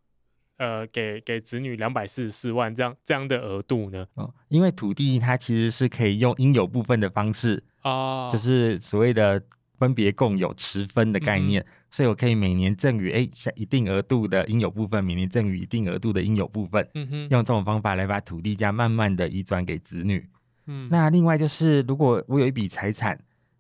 [0.57, 4.07] 呃给给子女两百四十四万这样这样的额度呢？
[4.15, 9.39] 哦，因为土地它其实是可以用应有部分的方式哦，就是所谓的
[9.77, 11.61] 分别共有持分的概念。
[11.61, 20.27] 嗯所以我可以每年赠予哎，像一定额度的应有部分，每年赠予一定额度的应有部分，嗯哼，用这种方法来把土地价慢慢的移转给子女。
[20.65, 23.15] 嗯，那另外就是，如果我有一笔财产，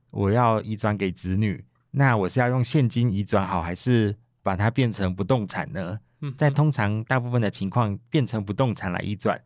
[0.09, 5.99] 我要移转给子女，那我是要用现金移转好，还是把它变成不动产呢？
[6.21, 9.39] 嗯，在通常大部分的情况，变成不动产来移转，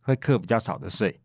[0.00, 1.20] 会课比较少的税。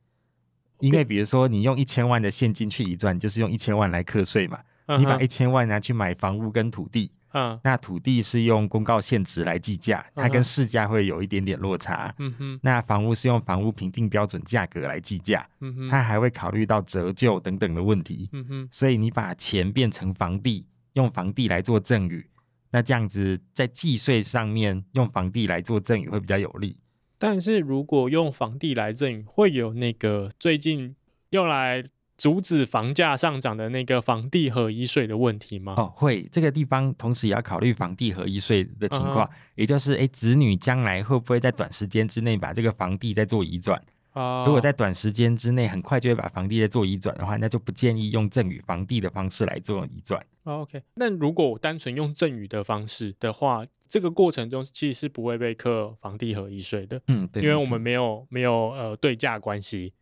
[0.81, 4.59] 因为比如说，你用一千万的现金去移转，就是用一千万来课税嘛。
[4.97, 7.11] 你把一千万拿去买房屋跟土地。
[7.37, 12.15] 嗯，那土地是用公告现值来计价，它跟市价会有一点点落差。
[12.17, 15.45] 嗯哼，那房屋是用房屋评定标准价格来计价。
[15.59, 18.29] 嗯哼，它还会考虑到折旧等等的问题。
[18.31, 22.25] 嗯哼，所以你把钱变成房地，用房地来做赠与，
[22.71, 26.77] 那这样子在计税上面用房地来做赠与会比较有利。
[27.17, 30.95] 但是如果用房地来赠与，会有那个最近
[31.31, 31.83] 用来。
[32.17, 35.75] 阻止房价上涨的那个房地合一税的问题吗？
[35.77, 39.31] 哦，会，这个地方同时也要考虑房地合一税的情况，uh.
[39.55, 43.77] 也就是，诶，子女将来会不会在短时间之内把这个房地再做移转
[44.13, 44.45] ？Uh huh.
[44.45, 50.25] 如果在短时间之内很快就会把房地再做移转的话，那就不建议用赠与房地的方式来做移转。
[50.45, 57.01] Uh, OK，那如果我单纯用赠与的方式的话，这个过程中其实是不会被课房地合一税的。
[57.07, 59.93] 嗯，对，因为我们没有没有呃对价关系。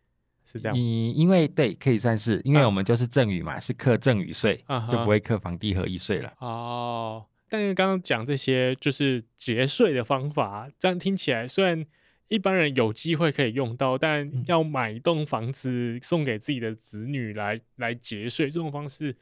[0.44, 6.32] 是这样，你因为对，可以算是，因为我们就是赠与嘛，啊、是课赠与税，啊、就不会课房地合一税了。
[6.38, 11.84] 哦，但是刚刚讲这些就是节税的方法，这样听起来虽然
[12.28, 19.16] 一般人有机会可以用到，但要买一栋房子送给自己的子女来来节税，这种方式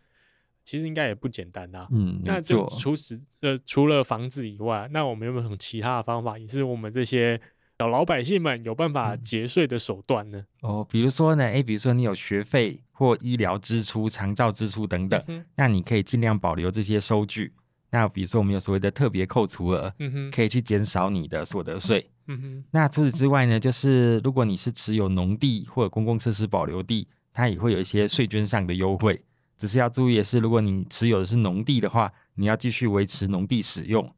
[0.65, 1.87] 其实应该也不简单啊。
[1.93, 7.41] 嗯，那就除此呃除了房子以外，那我们有没有什么其他的方法，也是我们这些？
[7.83, 10.39] 小老百姓们有办法节税的手段呢？
[10.63, 17.53] 嗯、哦，比如说呢，诶，比如说你有学费或医疗支出、长照支出等等，嗯、那你可以尽量保留这些收据。
[17.91, 22.09] 那比如说我们有所谓的特别扣除额，嗯、可以去减少你的所得税。
[22.29, 29.21] 嗯、哼那除此之外呢，就是如果你是持有农地或者公共设施保留地，它也会有一些税捐上的优惠。
[29.59, 34.09] 只是要注意的是，如果你持有的是农地的话，你要继续维持农地使用。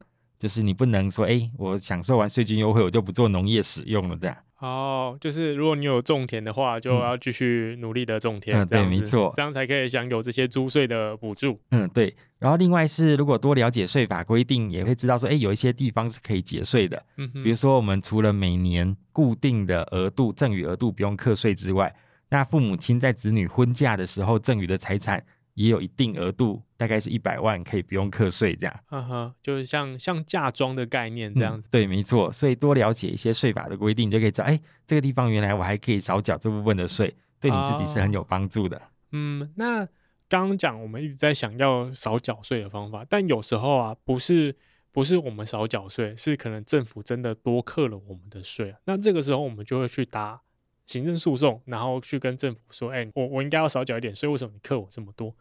[0.45, 4.37] 就是你不能说，哎、欸，我享受完税金优惠，我就不做农业使用了，这样。
[4.59, 11.59] 哦，就是如果你有种田的话，就要继续努力的种田，嗯、这样对，没错，这样才可以享有这些租税的补助。
[11.71, 12.15] 嗯，对。
[12.37, 17.03] 然后另外是，如果多了解税法规定，也会知道说，哎、欸，有一些地方是可以节税的。
[17.17, 21.91] 嗯哼，比如说我们除了每年固定的额度赠与额度不用课税之外，
[22.29, 25.23] 那父母亲在子女婚嫁的时候赠与的财产。
[25.55, 28.79] 也有一定额度，大概是一百万，可以不用课税这样。
[28.91, 31.67] 嗯哼，就是像像嫁妆的概念这样子。
[31.67, 32.31] 嗯、对，没错。
[32.31, 38.77] 所以多了解一些税法的规定，就可以知道，哎，这个地方原来我还可以少缴这部分的税，对你自己是很有帮助的。
[38.77, 38.81] 哦、
[39.13, 39.85] 嗯，那
[40.27, 44.55] 刚刚讲我们一直在想要少缴税的方法，但有时候啊，不是
[44.91, 48.75] 不是我们少缴税，是可能政府真的多课了我们的税。
[48.85, 50.41] 那这个时候我们就会去打
[50.85, 55.35] 行政诉讼，然后去跟政府说，哎，我我应该要少缴一点税，为什么你扣我这么多？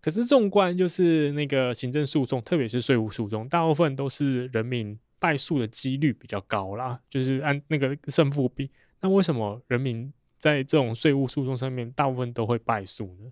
[0.00, 8.70] 可是纵观就是那个行政诉讼，特别是税务诉讼，大部分都是人民败诉的几率比较高啦，就是按那个胜负比。
[9.00, 13.30] 那为什么人民在这种税务诉讼上面大部分都会败诉呢？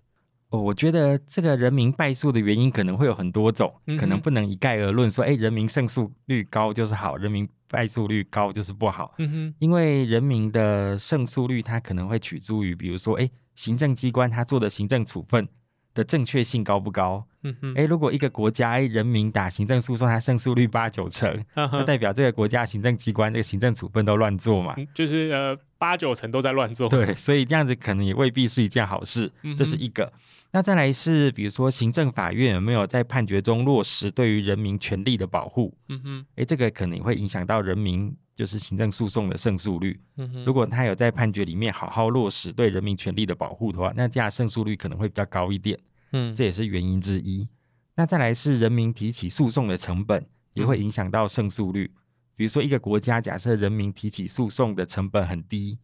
[0.49, 9.13] 哦，我觉得这个人民败诉的原因可能会有很多种，嗯、可能不能一概而论说，哎，人民胜诉率高就是好，人民败诉率高就是不好。
[9.17, 15.47] 嗯哼，因为人民的胜诉率它可能会取决于，比如说，哎，行政机关他做的行政处分。
[15.93, 17.25] 的正确性高不高？
[17.47, 24.75] 嗯哼，诶，如果一个国家诶人民打行政诉讼，他胜诉率八九成， 那代表这个国家行政机关这个行政处分都乱做嘛？
[24.93, 26.89] 就是呃八九成都在乱做。
[26.89, 29.31] 对，所以这样子可能也未必是一件好事。
[29.43, 30.11] 嗯、这是一个。
[30.51, 35.77] 那再来是，比如说行政法院有没有在判决中落实对于人民权利的保护？
[35.89, 39.99] 嗯哼，诶，这个可能会影响到人民就是行政诉讼的胜诉率。
[40.15, 45.77] 嗯哼，如果他有在判决里面好好落实对人民权利的保护的话，那这样胜诉率可能会比较高一点。
[46.11, 47.47] 嗯，这也是原因之一。
[47.95, 51.91] 那再来是人民提起诉讼的成本，也会影响到胜诉率。
[52.35, 55.79] 比如说，一个国家假设人民提起诉讼的成本很低，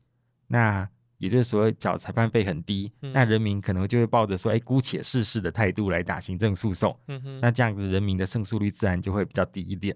[0.47, 6.95] 那也就是说缴裁判费很低，那人民可能就会抱着说，哎，姑且试试的态度来打行政诉讼。
[7.41, 9.95] 那这样子人民的胜诉率自然就会比较低一点。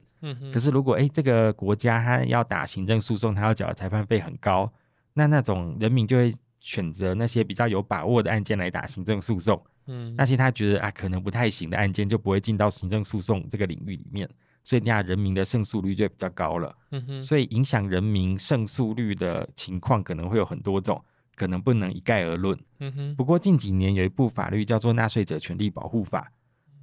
[0.51, 4.71] 可是如果哎这个国家他要打行政诉讼，他要缴的裁判费很高，
[5.13, 6.33] 那那种人民就会
[6.67, 9.57] 选择那些比较有把握的案件来打行政诉讼。
[9.85, 14.29] 嗯，那些他觉得啊可能不太行的案件就不会进到行政诉讼这个领域里面，
[14.65, 16.75] 所以这样人民的胜诉率就比较高了。
[16.91, 21.01] 嗯哼，所以影响人民胜诉率的情况可能会有很多种，
[21.37, 22.59] 可能不能一概而论。
[22.79, 26.29] 嗯哼，不过近几年有一部法律叫做《纳税者权利保护法》，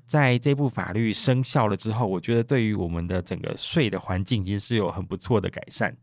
[0.07, 5.95] 在这部法律生效了之后，我觉得对于我们的整个税的环境其实是有很不错的改善。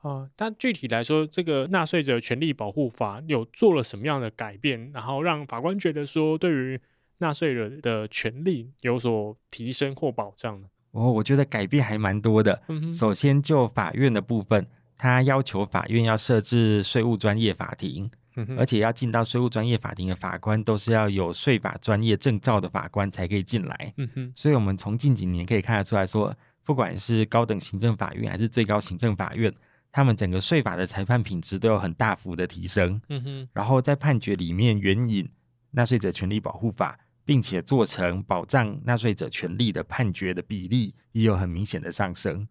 [0.00, 6.80] 啊，但具体来说，这个纳税者权利保护法有做了什么样的改变，然后让法官觉得说对于
[7.18, 10.68] 纳税人的权利有所提升或保障呢？
[10.92, 12.62] 哦，我觉得改变还蛮多的。
[12.68, 23.92] 嗯哼，首先就法院的部分，他要求法院要设置税务专业法庭，嗯哼，而且要进到税务专业法庭的法官都是要有税法专业证照的法官才可以进来。
[23.98, 26.34] 嗯哼，所以我们从近几年可以看得出来说，
[26.64, 29.54] 不管是高等行政法院还是最高行政法院，
[29.92, 33.00] 他们整个税法的裁判品质都有很大幅的提升。
[33.08, 35.28] 嗯哼，然后在判决里面援引
[35.70, 36.98] 纳税者权利保护法。
[37.22, 42.44] 并且做成保障纳税者权利的判决的比例也有很明显的上升，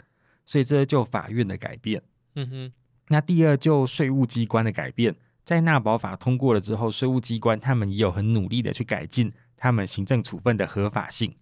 [0.46, 2.02] 所以这就法院的改变。
[2.36, 2.72] 嗯哼，
[3.10, 5.14] 那第二就税务机关的改变，
[5.44, 11.36] 在纳保法通过了之后，税务机关他们也有很努力的去改进他们行政处分的合法性。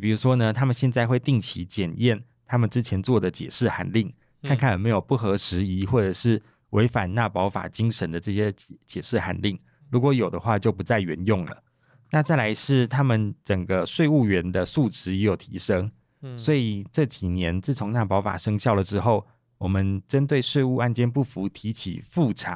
[0.00, 4.12] 比如说呢，他们现在会定期检验他们之前做的解释函令，
[4.42, 8.52] 看看有没有不合时宜或者是违反纳保法精神的这些
[8.86, 9.58] 解释函令，
[9.90, 11.62] 如果有的话，就不再原用了。
[12.10, 15.90] 那再来是他们整个税务员的素质也有提升，
[16.22, 19.26] 嗯，所以这几年自从纳保法生效了之后，
[19.58, 22.54] 我们针对税务案件不服提起复查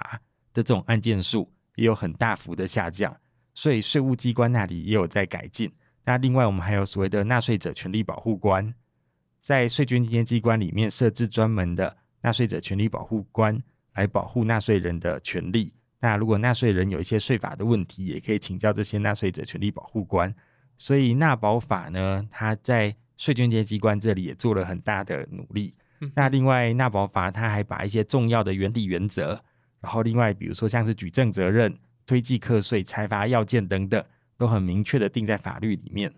[0.54, 3.14] 的这种案件数也有很大幅的下降，
[3.54, 5.70] 所以税务机关那里也有在改进。
[6.04, 8.74] 那另外我们还有所谓的纳税者权利保护官，
[9.42, 13.60] 在税捐稽征机关里面设置专门的纳税者权利保护官
[13.94, 15.74] 来保护纳税人的权利。
[16.00, 20.32] 那如果纳税人有一些税法的问题，也可以请教这些纳税者权利保护官。
[20.78, 25.74] 所以纳保法呢，它在税捐稽征机关这里也做了很大的努力。
[26.00, 29.40] 嗯、那另外纳保法它还把一些重要的原理原则，
[29.80, 31.76] 然后另外比如说像是举证责任、
[32.06, 34.04] 推计课税、财罚要件等等，
[34.36, 36.12] 都很明确的定在法律里面，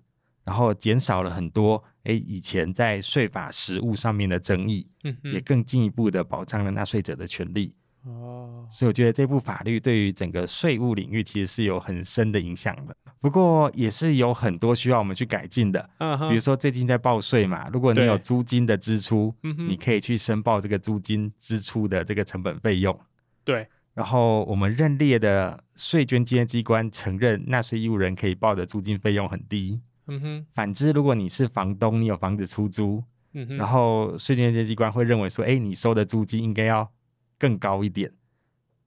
[0.45, 7.75] 然后减少了很多诶以前在税法实务上面的争议，嗯、也更进一步的保障了纳税者的权利。
[8.05, 12.95] 哦，所以我觉得这部法律对于整个税务领域其实是有很深的影响的。
[13.19, 15.89] 不过也是有很多需要我们去改进的。
[15.97, 22.95] 嗯哼，比如说最近在报税嘛，如果你有租金的支出，你可以去申报这个租金支出的这个成本费用。
[23.43, 23.67] 对。
[23.95, 29.81] 然后我们认列的税捐稽征机关承认纳税义务人可以报的租金费用很低。
[30.07, 30.47] 嗯哼。
[30.55, 33.03] 反之，如果你是房东，你有房子出租，
[33.33, 36.91] 嗯哼，然后税捐机关会认为说，哎，你收的租金应该要。
[37.37, 38.11] 更高一点，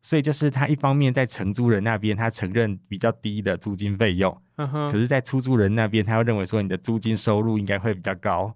[0.01, 8.55] 所以就是他一方面在承租人那边，他承认比较低的租金费用，嗯哼，可是，在出租人那边，他又认为说你的租金收入应该会比较高，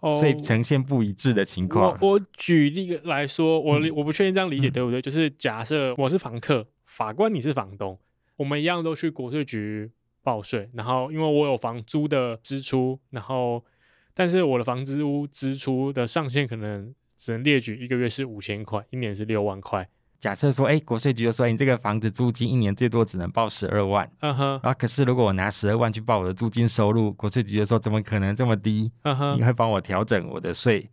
[0.00, 1.96] 哦，所以呈现不一致的情况。
[2.00, 5.00] 我，我举例来说，我我不确定这样理解对不对？
[5.00, 7.96] 嗯，就是假设我是房客，法官你是房东，
[8.36, 9.92] 我们一样都去国税局
[10.26, 13.64] 报税，然后因为我有房租的支出，然后
[14.12, 16.94] 但是我的房租支出的上限可能。
[17.18, 19.88] 只能列举一个月是五千块，一年是六万块。
[20.18, 24.06] 假设说，哎、欸，国税局就说，你这个房子租金一年最多只能报十二万。
[24.20, 24.60] 嗯哼。
[24.62, 28.92] 然后，可是如果我拿十二万去报我的租金收入，国税局就说，怎么可能这么低？
[29.04, 29.38] 嗯哼。
[29.38, 30.90] 你会帮我调整我的税，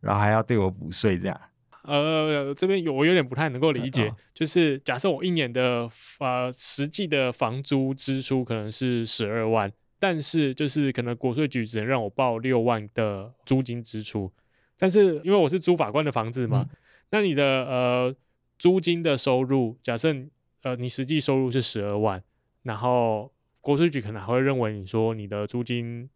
[0.00, 1.40] 然后还要对我补税这样？
[1.86, 14.32] 呃，这边有我有点不太能够理解，嗯哦、就是假设我一年的呃实际的房租支出可能是十二万，但是就是可能国税局只能让我报六万的租金支出。
[14.78, 16.76] 但是因为我是租法官的房子嘛，嗯、
[17.10, 18.16] 那你的呃
[18.58, 20.14] 租金的收入，假设
[20.62, 22.22] 呃你实际收入是十二万，
[22.62, 23.30] 然后
[23.60, 26.08] 国税局可能还会认为你说你的租金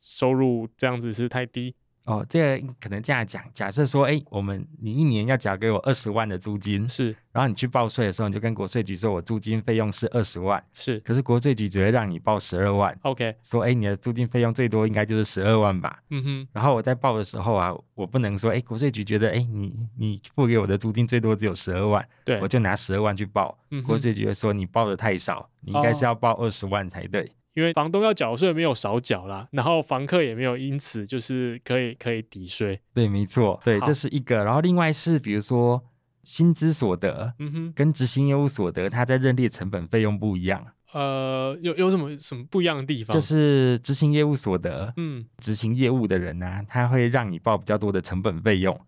[0.00, 1.74] 收入这样子是太低。
[2.08, 27.22] 哦，这个可能这样讲，假设说，哎，我们你一年要缴给我二十万的租金，是，然后你去报税的时候，你就跟国税局说我租金费用是二十万，是，可是国税局只会让你报十二万，OK，说，哎，你的租金费用最多应该就是十二万吧，嗯哼，然后我在报的时候啊，我不能说，哎，国税局觉得，哎，你你付给我的租金最多只有十二万，对，我就拿十二万去报，嗯、国税局会说你报的太少，你应该是要报二十万才对。
[27.22, 32.80] 哦因为房东要缴税没有少缴啦，然后房客也没有因此就是可以可以抵税。
[32.94, 34.44] 对，没错，对，这是一个。
[34.44, 35.82] 然后另外是比如说
[36.22, 40.64] 薪资所得，嗯哼，跟执行业务所得，它在认列成本费用不一样。
[40.92, 43.12] 呃，有有什么什么不一样的地方？
[43.12, 48.80] 就是执行业务所得，嗯，执行业务的人呢、啊，他会让你报比较多的成本费用。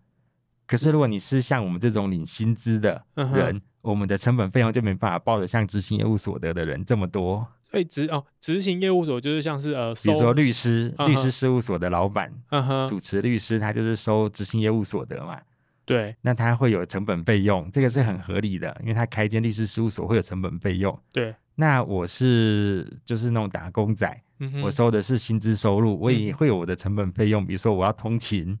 [0.65, 7.45] 可是如果你是像我们这种领薪资的人，嗯、我们的成本费用就没办法报得像执行业务所得的人这么多。
[7.71, 11.07] 哎，执哦，执行业务所就是像是呃，比如说律师、uh.
[11.07, 12.87] 律师事务所的老板，uh.
[12.87, 15.39] 主持律师，他就是收执行业务所得嘛。
[15.83, 20.97] 对，那他会有成本费用，这个是很合理的，因为他开一间律师事务所会有成本费用。
[21.11, 24.61] 对，那我是就是那种打工仔，uh.
[24.61, 28.57] 我收的是薪资收入，我也会有我的成本费用，比如说我要通勤，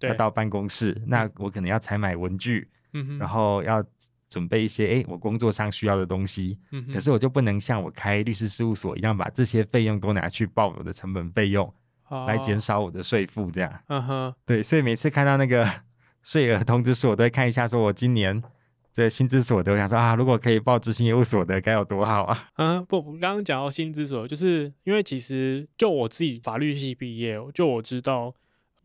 [0.00, 3.82] 要到办公室，那我可能要采买文具，嗯，然后要
[4.34, 11.72] 准备一些哎我工作上需要的东西，嗯，可是我就不能像我开律师事务所一样，把这些费用都拿去报我的成本费用，
[12.08, 15.64] 哦、来减少我的税负，这样，嗯哼，对，所以每次看到那个
[16.22, 18.42] 税额通知书，我都会看一下，说我今年。
[18.96, 22.48] 这薪资所得，我想说啊，如果可以报执行业务所得，该有多好啊！
[22.58, 28.32] 嗯，不，刚刚讲到薪资所得，就是因为其实就我自己法律系毕业，就我知道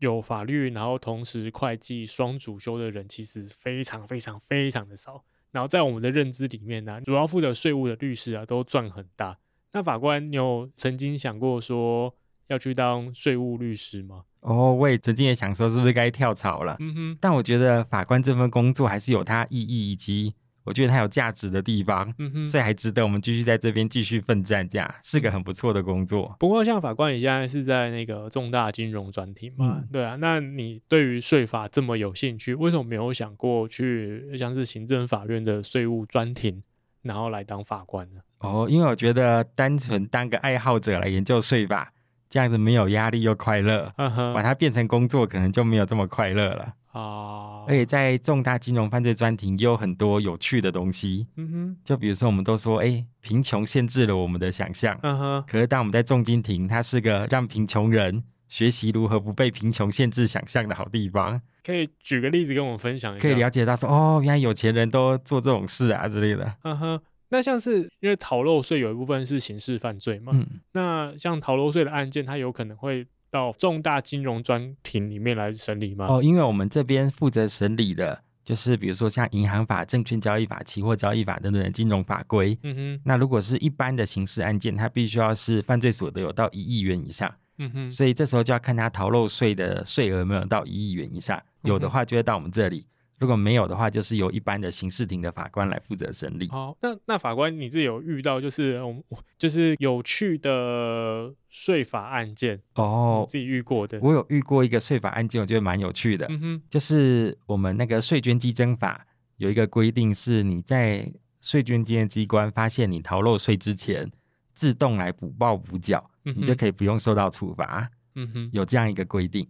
[0.00, 5.22] 有法律，然后同时会计双主修的人，其实非常非常非常的少。
[5.52, 9.38] 然后在我们的认知里面呢、啊，主要负责税务的律师啊，都赚很大。
[9.72, 12.14] 那法官，你有曾经想过说
[12.48, 14.24] 要去当税务律师吗？
[14.40, 16.76] 哦，我也曾经也想说，是不是该跳槽了？
[16.80, 17.18] 嗯哼。
[17.20, 20.34] 但我觉得法官这份工作还是有它意义以及
[20.64, 22.46] 我觉得它有价值的地方，嗯哼。
[22.46, 26.34] 所以还值得我们继续在这边继续奋战，这样是个很不错的工作。
[26.38, 29.78] 不过，像法官，你现在是在那个重大金融专题嘛？
[29.78, 30.16] 嗯、对啊。
[30.16, 36.62] 那你对于税法这么有兴趣，为什么没有想过去像是行政法院的税务专庭，
[37.02, 38.20] 然后来当法官呢？
[38.38, 41.92] 哦，因为我觉得单纯当个爱好者来研究税法。
[42.32, 47.64] 这样子没有压力又快乐，嗯哼，把它变成工作可能就没有这么快乐了哦。
[47.68, 55.44] 而且在重大金融犯罪专庭也有很多有趣的东西，嗯哼，就比如说我们都说，哎，贫穷限制了我们的想象，嗯哼。
[55.46, 61.40] 可是当我们在重金庭，它是个让贫穷人学习如何不被贫穷限制想象的好地方。
[61.62, 67.00] 可以举个例子跟我们分享一下，可以了解到说，哦，原来有钱人都做这种事啊之类的，嗯哼。
[67.32, 76.06] 那像是因为逃漏税有一部分是刑事犯罪嘛，嗯、那像逃漏税的案件，它有可能会到重大金融专庭里面来审理吗？
[76.08, 82.58] 哦，因为我们这边负责审理的就是比如说像银行法、证券交易法、期货交易法等等的金融法规。
[82.62, 87.32] 嗯哼，那如果是一般的刑事案件，它必须要是犯罪所得有到一亿元以上。
[87.58, 92.86] 嗯哼，所以这时候就要看他逃漏税的税额有没有到一亿元以上，有的话就会到我们这里。
[93.20, 96.48] 如果没有的话，就是由一般的刑事庭的法官来负责审理。
[96.48, 103.24] 好，那那法官你自己有遇到就是我 就是有趣的税法案件哦？
[103.28, 104.00] 自己遇过的？
[104.00, 106.26] 我有遇过一个税法案件，我觉得蛮有趣的。
[106.30, 109.06] 嗯哼，就是我们那个税捐稽征法
[109.36, 111.06] 有一个规定，是你在
[111.42, 114.10] 税捐稽征机关发现你逃漏税之前，
[114.54, 117.90] 自动来补报补缴，嗯、你就可以不用受到处罚。
[118.14, 119.46] 嗯哼，有这样一个规定。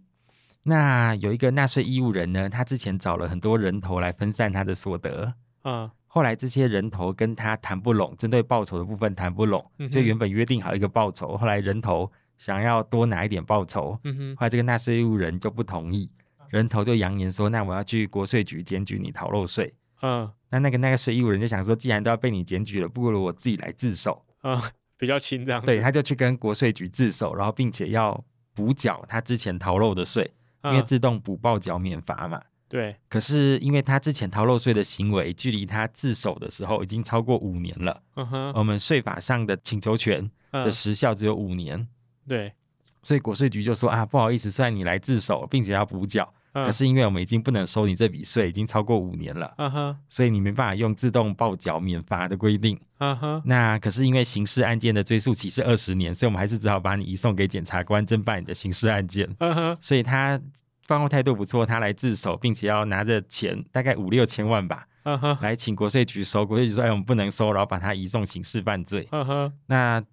[0.63, 5.33] 那有一个纳税义务人呢，他之前找了很多人头来分散他的所得，
[5.63, 16.07] 嗯，后来这些人头跟他谈不拢，针对报酬的部分谈不拢，就原本约定好一个报酬，后来人头想要多拿一点报酬，嗯哼，后来这个纳税义务人就不同意，
[16.49, 24.61] 人头就扬言说，那我要去国税局检举你逃漏税，嗯，那那个那个税义务人就想说，既然都要被你检举了，不如我自己来自首，嗯，
[24.95, 30.29] 比较轻这样，对，他就去跟国税局自首，然后并且要补缴他之前逃漏的税。
[30.65, 32.95] 因为自动补报缴免罚嘛，对。
[33.09, 38.01] 可是因为他之前逃漏税的行为，距离他自首的时候已经超过五年了。
[38.15, 38.53] 嗯哼。
[38.55, 41.87] 我们税法上的请求权的时效只有五年。
[42.27, 42.53] 对。
[43.03, 49.55] 所以国税局就说啊，不好意思，虽然你来自首，并且要补缴，可是因为我们已经不能收你这笔税，已经超过五年了。
[50.07, 52.79] 所以你没办法用自动报缴免罚的规定。
[53.45, 59.27] 那可是因为刑事案件的追诉期是二十年，所以我们还是只好把你移送给检察官侦办你的刑事案件。
[59.79, 60.39] 所以他。
[60.87, 65.41] 办后态度不错，他来自首，并且要拿着钱，大概五六千万吧，uh.
[65.41, 66.45] 来请国税局收。
[66.45, 69.05] 国税局说：“哎，我们不能收，然后把他移送刑事犯罪。
[69.05, 69.51] Uh huh.
[69.67, 70.03] 那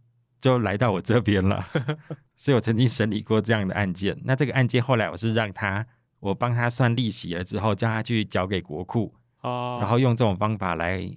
[0.40, 1.66] 就来到我这边了。
[2.36, 4.16] 所以我曾经审理过这样的案件。
[4.22, 5.84] 那这个案件后来我是让他，
[6.20, 9.12] 我帮他算利息了之后，叫他去缴给国库
[9.42, 9.80] ，uh.
[9.80, 11.08] 然后用这种方法来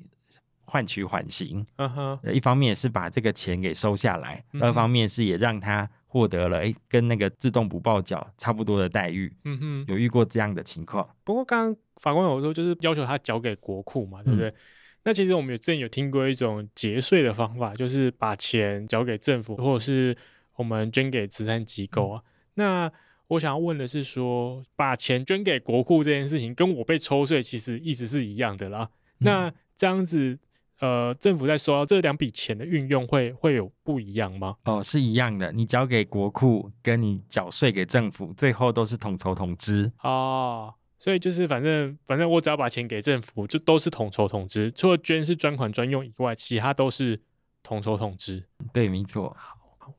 [0.65, 1.65] 换取缓刑。
[1.77, 4.73] 嗯哼一方面是把这个钱给收下来，二、uh.
[4.73, 5.89] 方面是也让他。
[6.13, 9.33] 获得了哎，跟那个自动不报缴差不多的待遇。
[9.45, 11.09] 嗯哼，有遇过这样的情况。
[11.23, 14.49] 不过刚刚法官有说，就是要求他缴给国库嘛，对不对？
[14.49, 14.55] 嗯、
[15.05, 20.13] 那其实我们之前有听过一种节税的方法，就是把钱交给政府，或者是
[20.57, 22.21] 我们捐给慈善机构啊。
[22.25, 22.91] 嗯、那
[23.31, 28.89] 我想要问的是说，把钱捐给国库这件事情，跟我被抽税其实意思是一样的啦。
[29.19, 30.37] 嗯、那这样子。
[30.81, 34.55] 呃，政府在收到这两笔钱的运用会会有不一样吗？
[34.63, 35.51] 哦，是一样的。
[35.51, 39.91] 你交给国库，跟你缴税给政府，最后都是统筹统支。
[40.01, 44.71] 哦，所以就是反正反正我只要把钱给政府，就都是统筹统支。
[44.71, 47.21] 除了捐是专款专用以外，其他都是
[47.61, 48.43] 统筹统支。
[48.73, 49.37] 对，没错。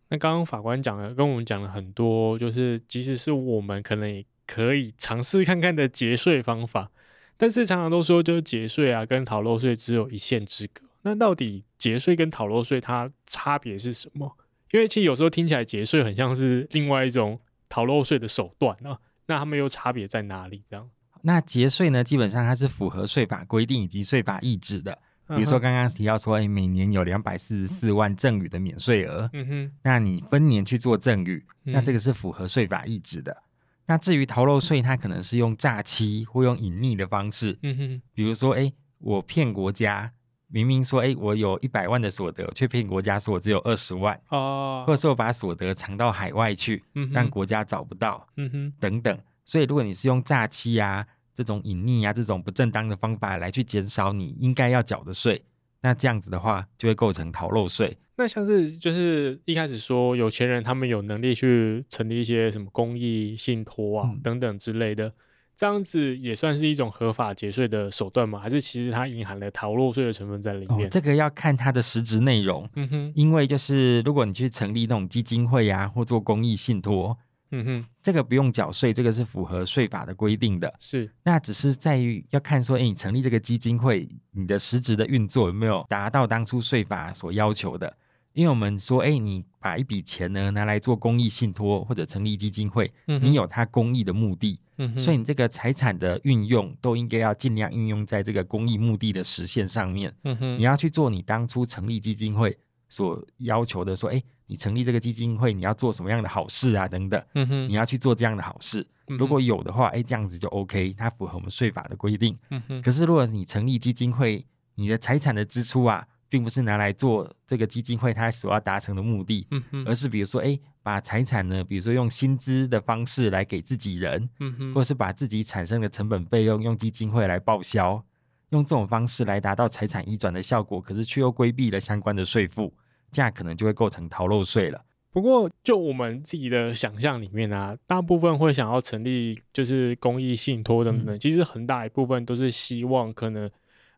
[0.08, 6.90] 那刚刚法官讲了，跟我们讲了很多，就是即使是我们可能也可以尝试看看的节税方法。
[7.36, 10.86] 但是常常都说，就是节税啊，跟逃漏税只有一线之隔。
[11.02, 14.36] 那到底节税跟逃漏税它差别是什么？
[14.70, 18.98] 因为其实有时候听起来节税很像是另外一种逃漏税的手段啊。
[19.26, 20.62] 那他们又差别在哪里？
[20.68, 20.88] 这样？
[21.22, 24.96] 那节税呢，基本上它是符合税法规定以及税法意志的。
[25.36, 33.42] 比如说刚刚提到说，哎，每年有两百四十四万赠与的免税额，嗯哼，那你分年去做赠与，那这个是符合税法意志的。
[33.86, 40.12] 那至于逃漏税，它可能是用诈欺或用隐匿的方式，嗯哼，比如说，哎，我骗国家，
[40.48, 49.18] 明明说，哎，我有一百万的所得，却骗国家说我只有二十万，哦，或者说我把所得藏到海外去，嗯，让国家找不到，嗯哼，等等。
[49.44, 51.04] 所以，如果你是用诈欺啊，
[51.34, 55.42] 这种隐匿啊，这种不正当的方法来去减少你应该要缴的税，
[55.80, 57.96] 那这样子的话就会构成逃漏税。
[58.16, 65.10] 那像是就是一开始说有钱人他们有能力去成立一些什么公益信托啊、嗯、等等之类的，
[65.56, 68.38] 这样子也算是一种合法节税的手段吗？
[68.38, 70.86] 还是其实它隐含了逃漏税的成分在里面？
[70.86, 72.68] 哦，这个要看它的实质内容。
[72.76, 77.16] 嗯哼，因为就是如果你去成立那种基金会啊，或做公益信托。
[77.52, 80.74] 嗯哼，这个不用缴税，这个是符合税法的规定的。
[80.80, 87.94] 是，那只是在于要看说，哎，你成立这个基金会，你的实质的运作有没有达到当初税法所要求的？
[88.32, 100.10] 因为我们说，哎，你把一笔钱呢拿来做公益信托或者成立基金会，嗯、你有它公益的目的，嗯，所以你这个财产的运用都应该要尽量运用在这个公益目的的实现上面。
[100.24, 102.56] 嗯哼，你要去做你当初成立基金会
[102.88, 104.22] 所要求的，说，哎。
[104.52, 106.86] 你成立这个基金会，你要做什么样的好事啊？
[106.86, 112.36] 等等，嗯哼，你要去做这样的好事，如果有的话，哎，这样子就 OK，它符合我们税法的规定。
[112.50, 114.44] 嗯哼，可是如果你成立基金会，
[114.74, 128.04] 你的财产的支出啊，并不是拿来做这个基金会它所要达成的目的，嗯哼，而是比如说，哎，把财产呢，比如说用薪资的方式来给自己人，嗯哼，或者是把自己产生的成本费用用基金会来报销，
[128.50, 132.70] 用这种方式来达到财产移转的效果，可是却又规避了相关的税负。
[133.12, 134.82] 这样可能就会构成逃漏税了。
[135.12, 143.50] 不过，就我们自己的想象里面啊，大部分会想要成立就是公益信托等等，嗯、其实很大一部分都是希望可能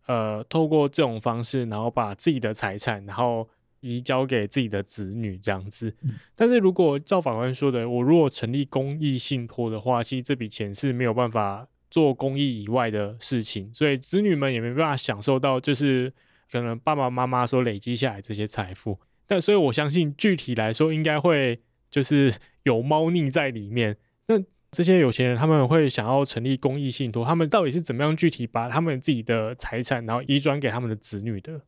[0.07, 3.49] 呃透过这种方式，然后把自己的财产然后
[3.79, 5.95] 移交给自己的子女这样子。
[6.03, 16.13] 嗯、但是如果照法官说的，我如果成立公益信托的话，其实这笔钱是没有办法做公益以外的事情，所以子女们也没办法享受到就是。
[16.55, 22.33] 可能爸爸妈妈所累积下来这些财富，但所以我相信具体来说应该会就是
[22.63, 23.97] 有猫腻在里面。
[24.29, 24.41] 那
[24.71, 31.61] 这些有钱人他们会想要成立公益信托，他们到底是怎么样具体把他们自己的财产然后移转给他们的子女的？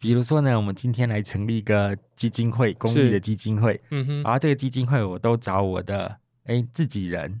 [0.00, 6.16] 比如说呢，我们今天来成立一个基金会，公益的基金会，嗯哼，然后这个基金会我都找我的
[6.46, 7.40] 哎自己人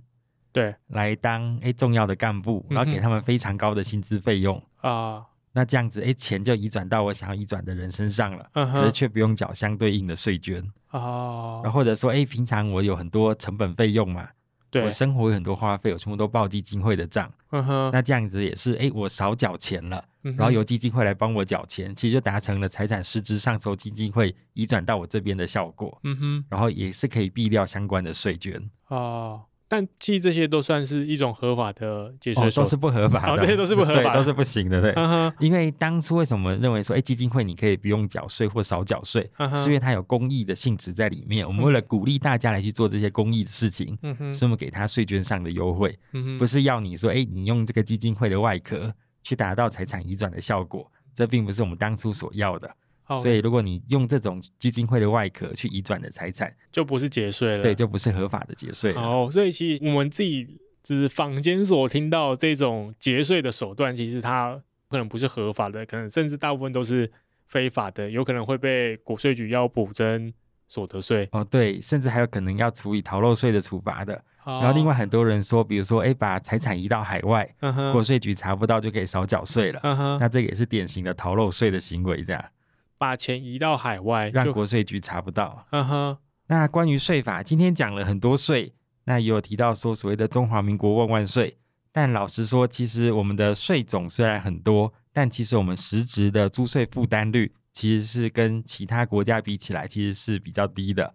[0.52, 5.16] 对来当哎重要的干部，然后给他们非常高的薪资费用啊。
[5.16, 11.60] 嗯那这样子，哎，钱就移转到我想要移转的人身上了，嗯、可是却不用缴相对应的税捐哦。
[11.62, 14.28] 然后或者说，哎，平常我有很多成本费用嘛，
[14.70, 17.30] 对，我生活有很多花费，我全部都报基金会的账。
[17.50, 26.00] 嗯哼，那这样子也是，哎，我少缴钱了，嗯、然后由基金会来帮我缴钱，其实就达成了财产实质上从基金会移转到我这边的效果。
[26.04, 29.42] 嗯哼，然后也是可以避掉相关的税捐哦。
[29.72, 34.92] 但其实这些都算是一种合法的节税，都是不合法的，哦，这些都是不合法的， 都是不行的，对。
[34.92, 35.32] Uh.
[35.38, 39.56] 因为当初为什么认为说，哎，基金会你可以不用缴税或少缴税，uh.
[39.56, 41.46] 是因为它有公益的性质在里面。
[41.46, 46.36] 我们为了鼓励大家来去做这些公益的事情，嗯哼、uh，所以我们给他税捐上的优惠，uh，huh.
[46.36, 48.92] 不是要你说，哎，你用这个基金会的外壳
[49.22, 52.70] 去达到财产移转的效果，这并不是我们当初所要的。
[53.16, 57.62] 所以，如果你用这种基金会的外壳去移转的财产，就不是节税了。
[57.62, 58.92] 对，就不是合法的节税。
[58.94, 67.10] 哦，所以其实我们自己只是坊间所听到这种节税的手段，其实它可能不是合法的，可能甚至大部分都是
[67.46, 70.32] 非法的，有可能会被国税局要补征
[70.66, 71.28] 所得税。
[71.32, 74.22] 哦，对，甚至还有可能要处以逃漏税的处罚的。
[74.44, 77.48] 哦、然后，另外很多人说，比如说，哎，把财产移到海外，
[77.92, 79.80] 国税局查不到就可以少缴税了。
[80.18, 82.44] 那这个也是典型的逃漏税的行为，这样。
[83.02, 85.66] 把钱移到海外，让国税局查不到。
[85.72, 86.16] 嗯哼。
[86.46, 88.72] 那关于税法，今天讲了很多税，
[89.06, 91.56] 那也有提到说所谓的中华民国万万税。
[91.90, 101.12] 但老实说，其实我们的税种虽然很多，但其实我们实质的租税负担率其实是跟其他国家比起来，其实是比较低的。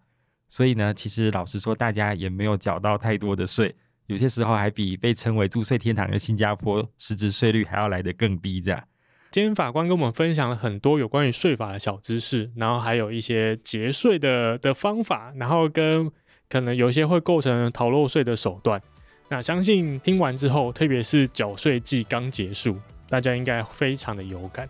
[0.49, 3.73] 所以呢，其实老实说，大家也没有缴到太多的税，
[4.07, 8.83] 有些时候还比被称为租税天堂的新加坡实质税率还要来得更低，这样。
[9.29, 16.09] 今天法官跟我们分享了很多有关于税法的小知识，然后还有一些节税的的方法，然后跟
[16.49, 18.81] 可能有一些会构成逃漏税的手段。
[19.29, 22.77] 那相信听完之后，特别是缴税季刚结束，
[23.09, 24.67] 大家应该非常的有感。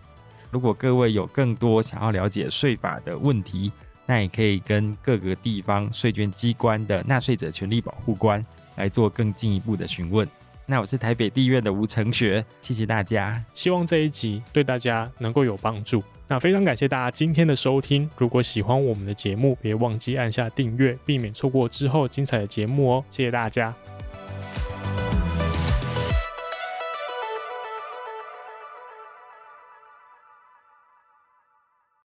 [0.50, 3.70] 如果各位有更多想要了解税法的问题，
[4.06, 8.44] 那也可以跟各个地方税捐机关的纳税者权利保护官
[8.74, 10.28] 来做更进一步的询问。
[10.70, 13.42] 那我是台北地院的吴成学，谢谢大家。
[13.54, 16.02] 希望这一集对大家能够有帮助。
[16.26, 18.08] 那非常感谢大家今天的收听。
[18.18, 23.04] 如果喜欢我们的节目，别忘记按下订阅，避免错过之后精彩的节目哦。
[23.10, 23.74] 谢谢大家。